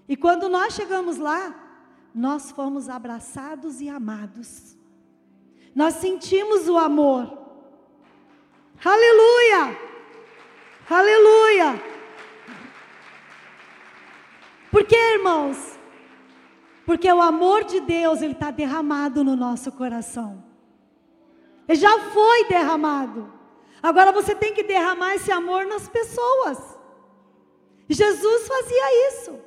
E 0.07 0.17
quando 0.17 0.49
nós 0.49 0.73
chegamos 0.73 1.17
lá, 1.17 1.55
nós 2.13 2.51
fomos 2.51 2.89
abraçados 2.89 3.79
e 3.79 3.87
amados. 3.87 4.75
Nós 5.73 5.95
sentimos 5.95 6.67
o 6.67 6.77
amor. 6.77 7.37
Aleluia! 8.83 9.94
Aleluia! 10.89 11.81
Por 14.71 14.83
que, 14.85 14.95
irmãos? 14.95 15.79
Porque 16.85 17.11
o 17.11 17.21
amor 17.21 17.63
de 17.63 17.79
Deus, 17.79 18.21
ele 18.21 18.33
está 18.33 18.51
derramado 18.51 19.23
no 19.23 19.35
nosso 19.35 19.71
coração. 19.71 20.43
Ele 21.67 21.79
já 21.79 21.99
foi 22.11 22.45
derramado. 22.45 23.33
Agora 23.81 24.11
você 24.11 24.35
tem 24.35 24.53
que 24.53 24.63
derramar 24.63 25.15
esse 25.15 25.31
amor 25.31 25.65
nas 25.65 25.87
pessoas. 25.87 26.59
Jesus 27.89 28.47
fazia 28.47 29.09
isso. 29.09 29.39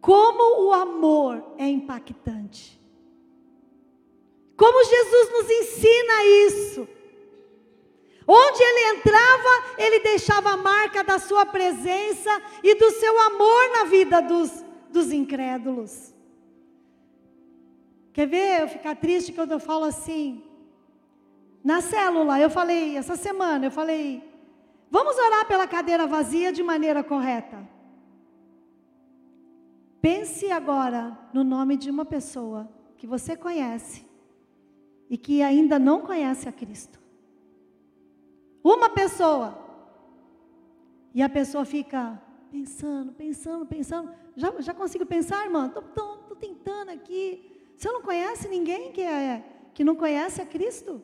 Como 0.00 0.66
o 0.66 0.72
amor 0.72 1.44
é 1.58 1.66
impactante. 1.66 2.80
Como 4.56 4.84
Jesus 4.84 5.30
nos 5.32 5.50
ensina 5.50 6.24
isso. 6.46 6.88
Onde 8.32 8.62
ele 8.62 8.98
entrava, 8.98 9.74
ele 9.76 9.98
deixava 10.04 10.50
a 10.50 10.56
marca 10.56 11.02
da 11.02 11.18
sua 11.18 11.44
presença 11.44 12.30
e 12.62 12.76
do 12.76 12.92
seu 12.92 13.20
amor 13.22 13.70
na 13.72 13.84
vida 13.86 14.22
dos, 14.22 14.64
dos 14.88 15.10
incrédulos. 15.10 16.14
Quer 18.12 18.28
ver 18.28 18.60
eu 18.60 18.68
ficar 18.68 18.94
triste 18.94 19.32
quando 19.32 19.50
eu 19.50 19.58
falo 19.58 19.84
assim? 19.84 20.44
Na 21.64 21.80
célula, 21.80 22.38
eu 22.38 22.48
falei, 22.48 22.96
essa 22.96 23.16
semana, 23.16 23.66
eu 23.66 23.70
falei, 23.72 24.22
vamos 24.88 25.16
orar 25.16 25.48
pela 25.48 25.66
cadeira 25.66 26.06
vazia 26.06 26.52
de 26.52 26.62
maneira 26.62 27.02
correta. 27.02 27.68
Pense 30.00 30.52
agora 30.52 31.18
no 31.32 31.42
nome 31.42 31.76
de 31.76 31.90
uma 31.90 32.04
pessoa 32.04 32.68
que 32.96 33.08
você 33.08 33.34
conhece 33.34 34.06
e 35.08 35.18
que 35.18 35.42
ainda 35.42 35.80
não 35.80 36.02
conhece 36.02 36.48
a 36.48 36.52
Cristo. 36.52 36.99
Uma 38.62 38.90
pessoa. 38.90 39.58
E 41.14 41.22
a 41.22 41.28
pessoa 41.28 41.64
fica 41.64 42.20
pensando, 42.50 43.12
pensando, 43.12 43.66
pensando. 43.66 44.10
Já, 44.36 44.52
já 44.60 44.74
consigo 44.74 45.06
pensar, 45.06 45.44
irmã? 45.44 45.66
Estou 45.66 46.36
tentando 46.36 46.90
aqui. 46.90 47.50
Você 47.76 47.90
não 47.90 48.02
conhece 48.02 48.48
ninguém 48.48 48.92
que, 48.92 49.02
é, 49.02 49.44
que 49.74 49.84
não 49.84 49.96
conhece 49.96 50.40
a 50.40 50.46
Cristo? 50.46 51.02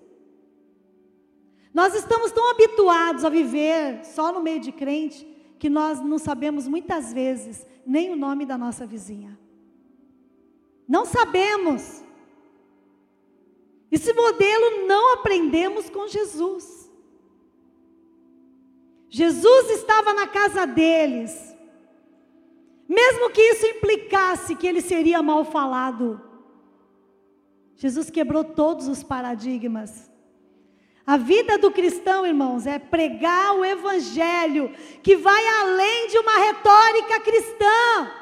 Nós 1.73 1.95
estamos 1.95 2.33
tão 2.33 2.51
habituados 2.51 3.25
a 3.25 3.29
viver 3.29 4.05
só 4.05 4.33
no 4.33 4.41
meio 4.41 4.61
de 4.61 4.73
crente 4.73 5.27
que 5.59 5.69
nós 5.69 6.01
não 6.01 6.19
sabemos 6.19 6.67
muitas 6.69 7.13
vezes 7.13 7.67
nem 7.85 8.11
o 8.11 8.17
nome 8.17 8.45
da 8.45 8.59
nossa 8.59 8.87
vizinha. 8.87 9.39
Não 10.89 11.05
sabemos. 11.05 12.03
Esse 13.91 14.13
modelo 14.13 14.87
não 14.87 15.15
aprendemos 15.15 15.89
com 15.91 16.09
Jesus. 16.09 16.86
Jesus 19.09 19.71
estava 19.71 20.13
na 20.13 20.27
casa 20.27 20.67
deles. 20.67 21.57
Mesmo 22.89 23.31
que 23.31 23.41
isso 23.41 23.67
implicasse 23.67 24.55
que 24.55 24.67
ele 24.67 24.81
seria 24.81 25.23
mal 25.23 25.45
falado. 25.45 26.21
Jesus 27.77 28.11
quebrou 28.11 28.45
todos 28.45 28.89
os 28.89 29.03
paradigmas. 29.03 30.11
A 31.07 31.17
vida 31.17 31.57
do 31.59 31.71
cristão, 31.71 32.27
irmãos, 32.27 32.67
é 32.67 32.79
pregar 32.79 33.55
o 33.55 33.65
evangelho 33.65 34.75
que 35.03 35.15
vai 35.17 35.47
além 35.61 36.09
de 36.09 36.19
uma 36.19 36.37
retórica 36.39 37.21
cristã. 37.21 38.13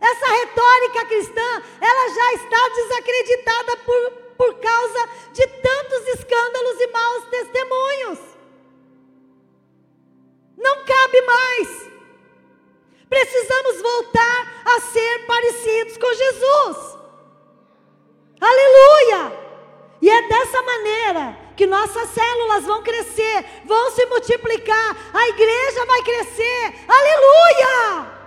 Essa 0.00 0.26
retórica 0.26 1.06
cristã, 1.06 1.62
ela 1.80 2.14
já 2.14 2.32
está 2.34 2.68
desacreditada 2.74 3.76
por, 3.76 4.10
por 4.36 4.58
causa 4.58 5.08
de 5.32 5.46
tantos 5.46 6.08
escândalos 6.08 6.80
e 6.80 6.86
maus 6.88 7.24
testemunhos. 7.30 8.31
Não 10.62 10.84
cabe 10.84 11.20
mais. 11.22 11.90
Precisamos 13.08 13.82
voltar 13.82 14.62
a 14.64 14.80
ser 14.80 15.26
parecidos 15.26 15.98
com 15.98 16.14
Jesus. 16.14 16.98
Aleluia! 18.40 19.42
E 20.00 20.08
é 20.10 20.28
dessa 20.28 20.62
maneira 20.62 21.36
que 21.56 21.66
nossas 21.66 22.08
células 22.08 22.64
vão 22.64 22.82
crescer, 22.82 23.44
vão 23.64 23.90
se 23.90 24.06
multiplicar, 24.06 24.96
a 25.12 25.28
igreja 25.28 25.84
vai 25.84 26.02
crescer. 26.02 26.74
Aleluia! 26.88 28.22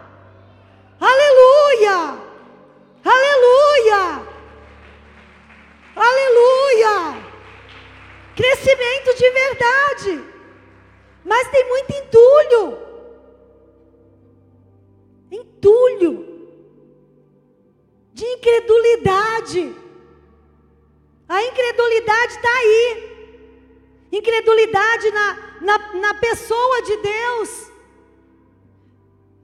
Aleluia! 1.02 2.22
Aleluia! 3.04 4.28
Aleluia! 5.96 7.26
Crescimento 8.36 9.16
de 9.18 9.30
verdade. 9.32 10.35
Mas 11.26 11.50
tem 11.50 11.68
muito 11.68 11.92
entulho. 11.92 12.78
Entulho. 15.32 16.36
De 18.14 18.24
incredulidade. 18.24 19.76
A 21.28 21.44
incredulidade 21.44 22.34
está 22.34 22.50
aí. 22.50 23.16
Incredulidade 24.12 25.12
na, 25.12 25.58
na, 25.62 25.94
na 25.96 26.14
pessoa 26.14 26.84
de 26.84 26.98
Deus. 26.98 27.72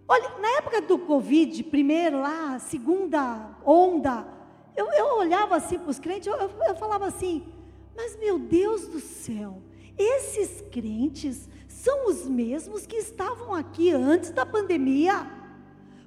Olha, 0.08 0.30
na 0.40 0.50
época 0.58 0.82
do 0.82 1.00
Covid, 1.00 1.64
primeiro 1.64 2.22
lá, 2.22 2.60
segunda 2.60 3.58
onda, 3.66 4.28
eu, 4.76 4.86
eu 4.92 5.18
olhava 5.18 5.56
assim 5.56 5.80
para 5.80 5.90
os 5.90 6.00
crentes, 6.00 6.28
eu, 6.28 6.36
eu, 6.36 6.50
eu 6.68 6.76
falava 6.76 7.06
assim, 7.06 7.46
mas 7.96 8.18
meu 8.18 8.38
Deus 8.38 8.88
do 8.88 9.00
céu, 9.00 9.62
esses 9.98 10.62
crentes 10.70 11.50
são 11.72 12.08
os 12.08 12.26
mesmos 12.28 12.86
que 12.86 12.98
estavam 12.98 13.54
aqui 13.54 13.92
antes 13.92 14.32
da 14.32 14.46
pandemia, 14.46 15.26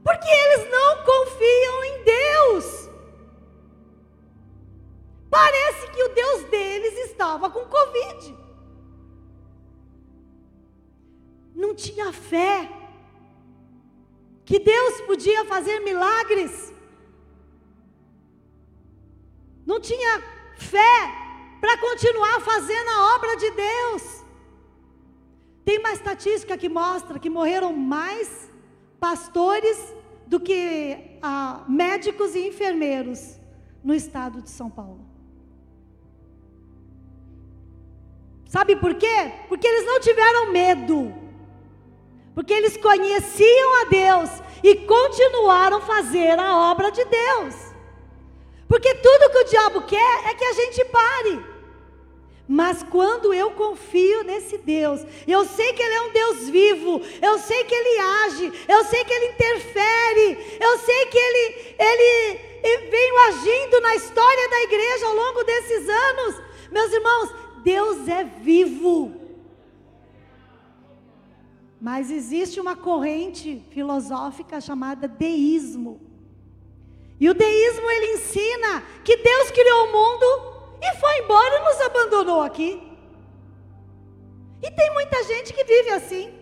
porque 0.03 0.29
eles 0.29 0.71
não 0.71 1.05
confiam 1.05 1.85
em 1.85 2.05
Deus. 2.05 2.85
que 5.95 6.03
o 6.03 6.09
Deus 6.09 6.45
deles 6.45 7.11
estava 7.11 7.49
com 7.49 7.65
Covid. 7.67 8.37
Não 11.55 11.75
tinha 11.75 12.12
fé 12.12 12.69
que 14.45 14.59
Deus 14.59 15.01
podia 15.03 15.45
fazer 15.45 15.79
milagres. 15.81 16.73
Não 19.65 19.81
tinha 19.81 20.21
fé 20.59 20.99
para 21.61 21.79
continuar 21.79 22.41
fazendo 22.41 22.89
a 22.91 23.15
obra 23.15 23.37
de 23.37 23.51
Deus. 23.53 24.24
Tem 25.65 25.79
uma 25.79 25.93
estatística 25.93 26.59
que 26.59 26.69
mostra 26.69 27.19
que 27.19 27.31
morreram 27.31 27.73
mais 27.73 28.51
pastores 29.01 29.79
do 30.27 30.39
que 30.39 31.19
ah, 31.23 31.65
médicos 31.69 32.35
e 32.35 32.49
enfermeiros 32.49 33.39
no 33.83 33.95
estado 33.95 34.43
de 34.43 34.51
São 34.51 34.71
Paulo. 34.71 35.01
Sabe 38.47 38.77
por 38.77 38.95
quê? 38.95 39.33
Porque 39.49 39.67
eles 39.67 39.85
não 39.85 39.99
tiveram 40.01 40.53
medo. 40.53 41.12
Porque 42.35 42.53
eles 42.53 42.77
conheciam 42.77 43.83
a 43.83 43.85
Deus 43.87 44.31
e 44.62 44.77
continuaram 44.77 45.79
a 45.79 45.81
fazer 45.81 46.39
a 46.39 46.71
obra 46.71 46.91
de 46.91 47.05
Deus. 47.05 47.55
Porque 48.69 48.95
tudo 48.95 49.31
que 49.31 49.39
o 49.39 49.45
diabo 49.45 49.83
quer 49.83 50.29
é 50.29 50.35
que 50.35 50.45
a 50.45 50.53
gente 50.53 50.85
pare. 50.87 51.54
Mas 52.47 52.82
quando 52.82 53.32
eu 53.32 53.53
confio 53.53 54.22
nesse 54.22 54.59
Deus, 54.59 55.01
eu 55.26 55.47
sei 55.47 55.72
que 55.72 55.82
Ele 55.82 55.95
é 55.95 56.03
um 56.03 56.12
Deus 56.12 56.49
vivo, 56.51 57.01
eu 57.22 57.38
sei 57.38 57.64
que 57.64 57.74
Ele 57.74 57.99
age, 57.99 58.53
eu 58.68 58.84
sei 58.84 59.03
que 59.05 59.12
Ele 59.12 59.32
interfere, 59.32 60.59
eu 60.61 60.78
sei 60.78 61.07
que 61.07 61.18
Ele, 61.18 61.74
Ele, 61.78 62.90
veio 62.90 63.18
agindo 63.28 63.80
na 63.80 63.95
história 63.95 64.51
da 64.51 64.62
igreja 64.62 65.07
ao 65.07 65.14
longo 65.14 65.45
desses 65.45 65.88
anos. 65.88 66.42
Meus 66.70 66.92
irmãos, 66.92 67.34
Deus 67.62 68.09
é 68.09 68.24
vivo. 68.24 69.22
Mas 71.80 72.11
existe 72.11 72.61
uma 72.61 72.76
corrente 72.76 73.62
filosófica 73.70 74.61
chamada 74.61 75.09
deísmo. 75.09 76.01
E 77.18 77.28
o 77.30 77.34
deísmo 77.34 77.90
ele 77.90 78.14
ensina 78.14 78.82
que 79.03 79.16
Deus 79.16 79.51
criou 79.51 79.86
o 79.86 79.92
mundo 79.92 80.54
e 80.85 80.97
foi 80.97 81.18
embora 81.18 81.57
e 81.57 81.64
nos 81.64 81.80
abandonou 81.80 82.41
aqui. 82.43 82.70
E 84.62 84.70
tem 84.70 84.93
muita 84.93 85.22
gente 85.24 85.53
que 85.53 85.64
vive 85.64 85.91
assim. 85.91 86.32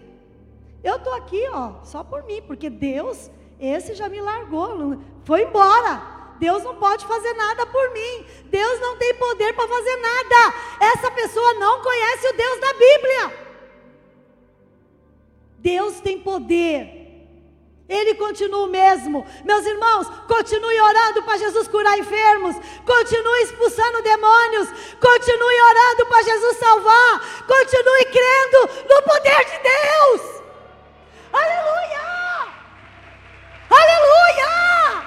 Eu 0.82 0.96
estou 0.96 1.14
aqui, 1.14 1.42
ó, 1.52 1.84
só 1.84 2.02
por 2.02 2.24
mim, 2.24 2.42
porque 2.42 2.68
Deus, 2.68 3.30
esse 3.58 3.94
já 3.94 4.08
me 4.08 4.20
largou, 4.20 4.98
foi 5.24 5.42
embora. 5.42 6.10
Deus 6.38 6.64
não 6.64 6.74
pode 6.74 7.06
fazer 7.06 7.32
nada 7.34 7.64
por 7.66 7.90
mim. 7.92 8.26
Deus 8.46 8.80
não 8.80 8.96
tem 8.96 9.14
poder 9.14 9.54
para 9.54 9.68
fazer 9.68 9.96
nada. 9.96 10.54
Essa 10.80 11.10
pessoa 11.12 11.54
não 11.54 11.80
conhece 11.82 12.26
o 12.28 12.36
Deus 12.36 12.60
da 12.60 12.72
Bíblia. 12.72 13.22
Deus 15.58 16.00
tem 16.00 16.18
poder 16.18 17.01
ele 17.92 18.14
continua 18.14 18.64
o 18.64 18.68
mesmo. 18.68 19.26
Meus 19.44 19.66
irmãos, 19.66 20.06
continue 20.26 20.80
orando 20.80 21.22
para 21.22 21.38
Jesus 21.38 21.68
curar 21.68 21.98
enfermos. 21.98 22.56
Continue 22.84 23.42
expulsando 23.42 24.02
demônios. 24.02 24.68
Continue 25.00 25.60
orando 25.70 26.06
para 26.06 26.22
Jesus 26.22 26.56
salvar. 26.56 27.20
Continue 27.46 28.04
crendo 28.06 28.60
no 28.88 29.02
poder 29.02 29.44
de 29.44 29.58
Deus. 29.58 30.42
Aleluia! 31.32 32.02
Aleluia! 33.70 35.04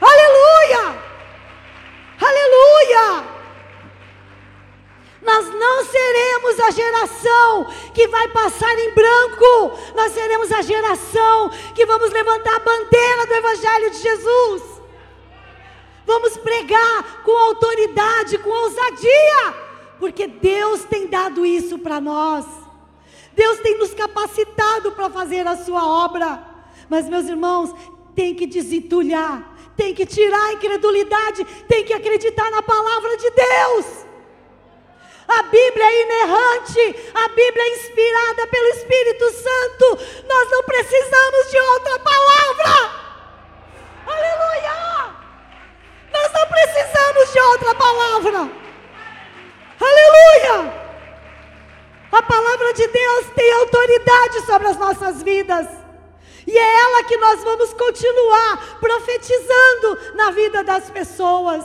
Aleluia! 0.00 1.02
Aleluia! 2.20 3.39
Nós 5.22 5.52
não 5.54 5.84
seremos 5.84 6.60
a 6.60 6.70
geração 6.70 7.66
que 7.92 8.08
vai 8.08 8.28
passar 8.28 8.78
em 8.78 8.94
branco, 8.94 9.78
nós 9.94 10.12
seremos 10.12 10.50
a 10.50 10.62
geração 10.62 11.50
que 11.74 11.84
vamos 11.84 12.10
levantar 12.10 12.56
a 12.56 12.60
bandeira 12.60 13.26
do 13.26 13.34
Evangelho 13.34 13.90
de 13.90 13.98
Jesus. 13.98 14.62
Vamos 16.06 16.36
pregar 16.38 17.22
com 17.22 17.36
autoridade, 17.36 18.38
com 18.38 18.50
ousadia, 18.50 19.54
porque 19.98 20.26
Deus 20.26 20.84
tem 20.84 21.06
dado 21.06 21.44
isso 21.44 21.78
para 21.78 22.00
nós. 22.00 22.46
Deus 23.34 23.58
tem 23.60 23.78
nos 23.78 23.94
capacitado 23.94 24.92
para 24.92 25.10
fazer 25.10 25.46
a 25.46 25.56
sua 25.56 25.86
obra. 25.86 26.42
Mas, 26.88 27.08
meus 27.08 27.26
irmãos, 27.26 27.74
tem 28.14 28.34
que 28.34 28.46
desentulhar, 28.46 29.56
tem 29.76 29.94
que 29.94 30.04
tirar 30.04 30.46
a 30.46 30.52
incredulidade, 30.54 31.44
tem 31.68 31.84
que 31.84 31.92
acreditar 31.92 32.50
na 32.50 32.62
palavra 32.62 33.16
de 33.16 33.30
Deus. 33.30 34.09
A 35.30 35.42
Bíblia 35.44 35.86
é 35.86 36.02
inerrante, 36.02 37.12
a 37.14 37.28
Bíblia 37.28 37.62
é 37.62 37.68
inspirada 37.76 38.46
pelo 38.48 38.66
Espírito 38.68 39.30
Santo. 39.30 39.98
Nós 40.26 40.50
não 40.50 40.62
precisamos 40.64 41.50
de 41.52 41.60
outra 41.60 41.98
palavra. 42.00 42.90
Aleluia! 44.06 45.14
Nós 46.12 46.32
não 46.32 46.46
precisamos 46.48 47.32
de 47.32 47.40
outra 47.40 47.74
palavra. 47.76 48.50
Aleluia! 49.80 50.80
A 52.10 52.22
palavra 52.22 52.74
de 52.74 52.88
Deus 52.88 53.26
tem 53.36 53.52
autoridade 53.52 54.40
sobre 54.46 54.66
as 54.66 54.76
nossas 54.78 55.22
vidas. 55.22 55.68
E 56.44 56.58
é 56.58 56.80
ela 56.80 57.04
que 57.04 57.16
nós 57.18 57.44
vamos 57.44 57.72
continuar 57.74 58.80
profetizando 58.80 60.16
na 60.16 60.32
vida 60.32 60.64
das 60.64 60.90
pessoas. 60.90 61.64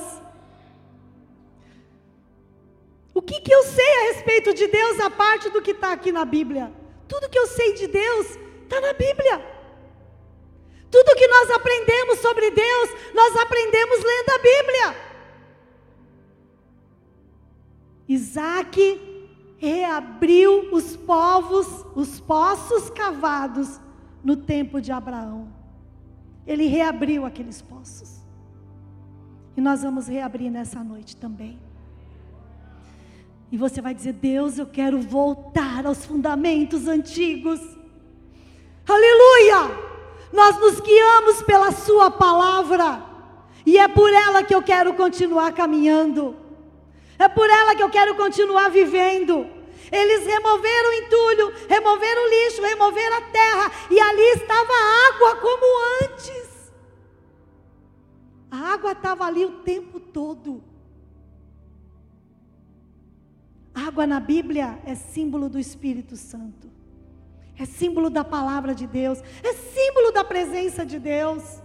Que, 3.25 3.41
que 3.41 3.53
eu 3.53 3.63
sei 3.63 3.93
a 3.97 4.13
respeito 4.13 4.53
de 4.53 4.67
Deus, 4.67 4.99
a 4.99 5.09
parte 5.09 5.49
do 5.49 5.61
que 5.61 5.71
está 5.71 5.91
aqui 5.91 6.11
na 6.11 6.23
Bíblia? 6.23 6.71
Tudo 7.07 7.29
que 7.29 7.37
eu 7.37 7.47
sei 7.47 7.73
de 7.73 7.87
Deus 7.87 8.27
está 8.63 8.79
na 8.79 8.93
Bíblia. 8.93 9.55
Tudo 10.89 11.15
que 11.15 11.27
nós 11.27 11.49
aprendemos 11.51 12.19
sobre 12.19 12.51
Deus, 12.51 12.89
nós 13.13 13.35
aprendemos 13.35 13.97
lendo 14.03 14.29
a 14.29 14.37
Bíblia. 14.37 15.15
Isaac 18.07 19.01
reabriu 19.57 20.69
os 20.71 20.95
povos, 20.95 21.85
os 21.95 22.19
poços 22.19 22.89
cavados 22.89 23.79
no 24.23 24.37
tempo 24.37 24.79
de 24.79 24.91
Abraão. 24.91 25.51
Ele 26.45 26.67
reabriu 26.67 27.25
aqueles 27.25 27.61
poços. 27.61 28.21
E 29.57 29.61
nós 29.61 29.81
vamos 29.81 30.07
reabrir 30.07 30.51
nessa 30.51 30.83
noite 30.83 31.15
também. 31.15 31.59
E 33.55 33.57
você 33.57 33.79
vai 33.79 33.93
dizer: 33.93 34.11
Deus, 34.11 34.57
eu 34.57 34.65
quero 34.65 34.99
voltar 34.99 35.85
aos 35.85 36.05
fundamentos 36.05 36.89
antigos. 36.89 37.61
Aleluia! 38.85 39.79
Nós 40.33 40.59
nos 40.59 40.81
guiamos 40.81 41.41
pela 41.41 41.71
Sua 41.71 42.11
palavra, 42.11 43.01
e 43.65 43.77
é 43.77 43.87
por 43.87 44.11
ela 44.11 44.43
que 44.43 44.53
eu 44.53 44.61
quero 44.61 44.93
continuar 44.95 45.53
caminhando, 45.53 46.35
é 47.17 47.29
por 47.29 47.49
ela 47.49 47.73
que 47.75 47.81
eu 47.81 47.89
quero 47.89 48.15
continuar 48.15 48.67
vivendo. 48.69 49.47
Eles 49.89 50.27
removeram 50.27 50.89
o 50.89 50.93
entulho, 50.93 51.53
removeram 51.69 52.25
o 52.25 52.29
lixo, 52.29 52.61
removeram 52.61 53.15
a 53.15 53.21
terra, 53.21 53.71
e 53.89 53.97
ali 53.97 54.27
estava 54.33 54.73
água 55.13 55.35
como 55.37 55.65
antes. 56.03 56.73
A 58.51 58.73
água 58.73 58.91
estava 58.91 59.23
ali 59.23 59.45
o 59.45 59.51
tempo 59.51 59.94
Na 64.05 64.19
Bíblia 64.19 64.79
é 64.85 64.93
símbolo 64.93 65.49
do 65.49 65.59
Espírito 65.59 66.15
Santo, 66.15 66.69
é 67.57 67.65
símbolo 67.65 68.09
da 68.09 68.23
palavra 68.23 68.75
de 68.75 68.85
Deus, 68.85 69.19
é 69.43 69.53
símbolo 69.53 70.11
da 70.11 70.23
presença 70.23 70.85
de 70.85 70.99
Deus. 70.99 71.61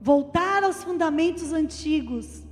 Voltar 0.00 0.62
aos 0.62 0.84
fundamentos 0.84 1.52
antigos 1.52 2.44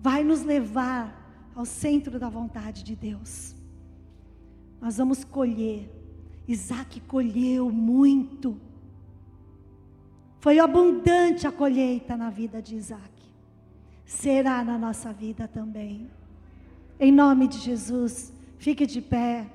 vai 0.00 0.24
nos 0.24 0.42
levar 0.42 1.50
ao 1.54 1.64
centro 1.64 2.18
da 2.18 2.28
vontade 2.28 2.82
de 2.82 2.96
Deus. 2.96 3.54
Nós 4.80 4.96
vamos 4.96 5.24
colher. 5.24 5.90
Isaac 6.46 7.00
colheu 7.00 7.70
muito. 7.70 8.58
Foi 10.40 10.58
abundante 10.58 11.46
a 11.46 11.52
colheita 11.52 12.16
na 12.16 12.30
vida 12.30 12.62
de 12.62 12.76
Isaac. 12.76 13.12
Será 14.06 14.64
na 14.64 14.78
nossa 14.78 15.12
vida 15.12 15.46
também. 15.46 16.08
Em 17.00 17.12
nome 17.12 17.46
de 17.46 17.58
Jesus, 17.58 18.32
fique 18.58 18.84
de 18.86 19.00
pé. 19.00 19.46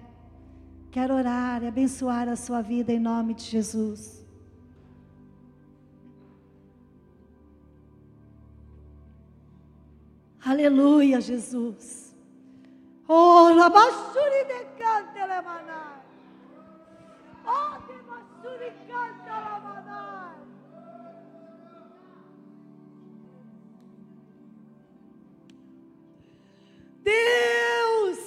Quero 0.92 1.14
orar 1.14 1.64
e 1.64 1.68
abençoar 1.68 2.30
a 2.30 2.36
sua 2.36 2.62
vida 2.62 2.94
em 2.94 3.00
nome 3.00 3.34
de 3.34 3.44
Jesus. 3.44 4.24
Aleluia, 10.46 11.20
Jesus. 11.20 12.16
Oh, 13.08 13.50
labashuri 13.56 14.44
de 14.46 15.28
lemanai. 15.28 16.02
Oh, 17.46 17.78
de 17.88 18.72
canta 18.88 19.23
Deus, 27.04 28.20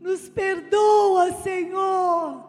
nos 0.00 0.28
perdoa, 0.28 1.32
Senhor. 1.42 2.44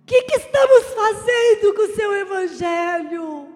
O 0.00 0.04
que, 0.06 0.22
que 0.22 0.36
estamos 0.36 0.84
fazendo 0.94 1.74
com 1.74 1.82
o 1.82 1.94
seu 1.94 2.14
Evangelho? 2.14 3.48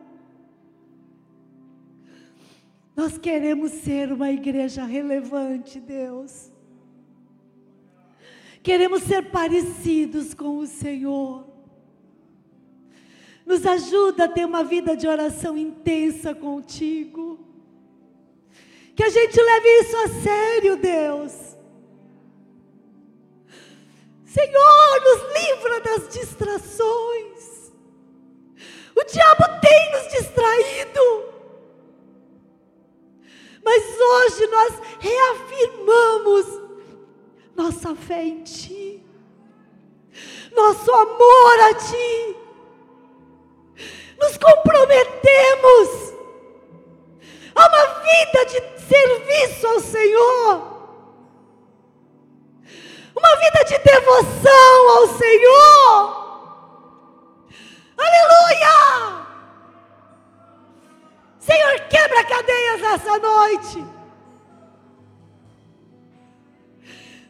Nós 2.97 3.18
queremos 3.18 3.72
ser 3.72 4.11
uma 4.11 4.30
igreja 4.32 4.84
relevante, 4.84 5.78
Deus. 5.78 6.51
Queremos 8.62 9.03
ser 9.03 9.30
parecidos 9.30 10.34
com 10.34 10.59
o 10.59 10.66
Senhor. 10.66 11.56
Nos 13.47 13.64
ajuda 13.64 14.24
a 14.24 14.28
ter 14.28 14.44
uma 14.44 14.64
vida 14.64 14.97
de 14.97 15.07
oração 15.07 15.57
intensa 15.57 16.34
contigo. 16.34 17.38
Que 18.97 19.05
a 19.05 19.09
gente 19.09 19.40
leve 19.40 19.68
isso 19.80 19.97
a 19.97 20.09
sério, 20.09 20.76
Deus. 20.76 21.32
Senhor, 24.24 25.01
nos 25.05 25.40
livra 25.40 25.80
das 25.80 26.09
distrações. 26.09 27.72
O 28.97 29.05
diabo 29.05 29.44
tem 29.61 29.92
nos 29.92 30.12
distraído. 30.12 31.26
Mas 33.62 33.82
hoje 34.01 34.47
nós 34.49 34.72
reafirmamos 35.01 36.62
nossa 37.55 37.94
fé 37.94 38.24
em 38.24 38.42
Ti, 38.42 39.03
nosso 40.55 40.90
amor 40.92 41.61
a 41.70 41.74
Ti. 41.74 42.36
Nos 44.18 44.37
comprometemos 44.39 46.14
a 47.55 47.68
uma 47.68 47.87
vida 48.01 48.45
de 48.47 48.87
serviço 48.87 49.66
ao 49.66 49.81
Senhor, 49.81 50.77
uma 53.14 53.37
vida 53.37 53.64
de 53.64 53.79
devoção 53.79 54.91
ao 54.99 55.09
Senhor. 55.16 56.27
Aleluia! 57.97 59.27
Senhor, 61.39 61.81
quebra 61.89 62.24
cadeias 62.24 62.81
nessa 62.81 63.18
noite. 63.18 63.85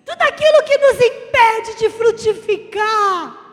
Tudo 0.05 0.23
aquilo 0.23 0.63
que 0.65 0.79
nos 0.79 1.01
impede 1.01 1.75
de 1.79 1.91
frutificar, 1.91 3.46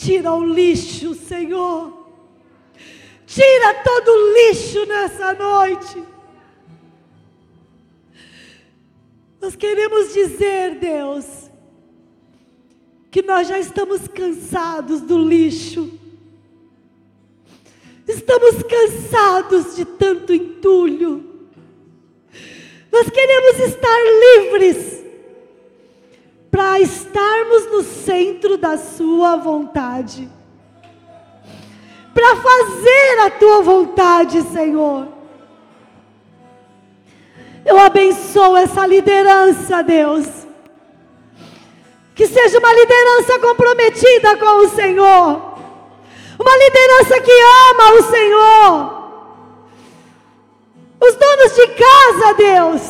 tira 0.00 0.32
o 0.32 0.44
lixo, 0.44 1.14
Senhor. 1.14 2.06
Tira 3.26 3.74
todo 3.82 4.08
o 4.08 4.32
lixo 4.32 4.86
nessa 4.86 5.34
noite. 5.34 6.02
Nós 9.40 9.54
queremos 9.54 10.12
dizer, 10.12 10.76
Deus, 10.76 11.26
que 13.10 13.22
nós 13.22 13.48
já 13.48 13.58
estamos 13.58 14.06
cansados 14.08 15.00
do 15.00 15.18
lixo. 15.18 15.92
Estamos 18.06 18.62
cansados 18.62 19.76
de 19.76 19.84
tanto 19.84 20.32
entulho. 20.32 21.48
Nós 22.90 23.10
queremos 23.10 23.60
estar 23.60 23.98
livres 24.40 24.97
para 26.58 26.80
estarmos 26.80 27.70
no 27.70 27.84
centro 27.84 28.58
da 28.58 28.76
Sua 28.76 29.36
vontade 29.36 30.28
para 32.12 32.34
fazer 32.34 33.18
a 33.26 33.30
tua 33.30 33.62
vontade, 33.62 34.42
Senhor. 34.42 35.06
Eu 37.64 37.78
abençoo 37.78 38.56
essa 38.56 38.84
liderança, 38.88 39.84
Deus. 39.84 40.26
Que 42.16 42.26
seja 42.26 42.58
uma 42.58 42.72
liderança 42.72 43.38
comprometida 43.38 44.36
com 44.36 44.66
o 44.66 44.68
Senhor. 44.70 45.58
Uma 46.40 46.56
liderança 46.56 47.20
que 47.20 47.40
ama 47.70 47.92
o 47.92 48.02
Senhor. 48.02 48.98
Os 51.00 51.14
donos 51.14 51.54
de 51.54 51.66
casa, 51.68 52.34
Deus, 52.34 52.82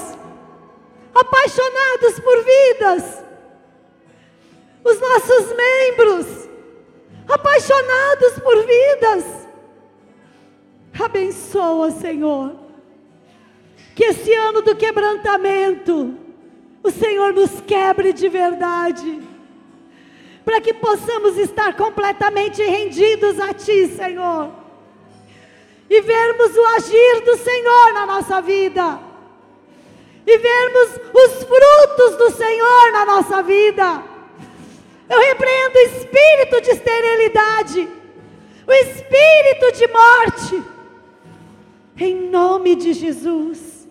apaixonados 1.15 2.19
por 2.19 2.45
vidas. 2.45 3.28
Os 4.85 5.01
nossos 5.01 5.57
membros 5.57 6.49
apaixonados 7.29 8.39
por 8.43 8.57
vidas. 8.65 9.49
Abençoa, 10.99 11.91
Senhor. 11.91 12.57
Que 13.95 14.05
esse 14.05 14.33
ano 14.33 14.63
do 14.63 14.75
quebrantamento, 14.75 16.17
o 16.83 16.91
Senhor 16.91 17.33
nos 17.33 17.61
quebre 17.61 18.13
de 18.13 18.29
verdade, 18.29 19.21
para 20.45 20.61
que 20.61 20.73
possamos 20.73 21.37
estar 21.37 21.77
completamente 21.77 22.63
rendidos 22.63 23.39
a 23.41 23.53
Ti, 23.53 23.89
Senhor, 23.89 24.51
e 25.91 26.01
vermos 26.01 26.57
o 26.57 26.65
agir 26.77 27.21
do 27.25 27.37
Senhor 27.37 27.93
na 27.93 28.07
nossa 28.07 28.41
vida, 28.41 29.01
e 30.27 30.39
vermos 30.39 31.01
os 31.13 31.45
frutos 31.45 32.17
do 32.17 32.31
Senhor 32.31 32.93
na 32.93 33.05
nossa 33.05 33.43
vida 33.43 34.18
eu 35.09 35.19
repreendo 35.21 35.79
o 35.79 35.83
espírito 35.83 36.61
de 36.61 36.71
esterilidade, 36.71 37.89
o 38.67 38.73
espírito 38.73 39.73
de 39.73 39.89
morte, 39.89 40.63
em 41.99 42.29
nome 42.31 42.77
de 42.77 42.93
Jesus. 42.93 43.89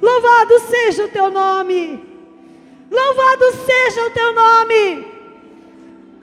Louvado 0.00 0.58
seja 0.60 1.04
o 1.04 1.08
teu 1.08 1.30
nome, 1.30 2.02
louvado 2.90 3.52
seja 3.66 4.06
o 4.06 4.10
teu 4.10 4.32
nome, 4.32 5.06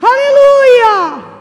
aleluia. 0.00 1.37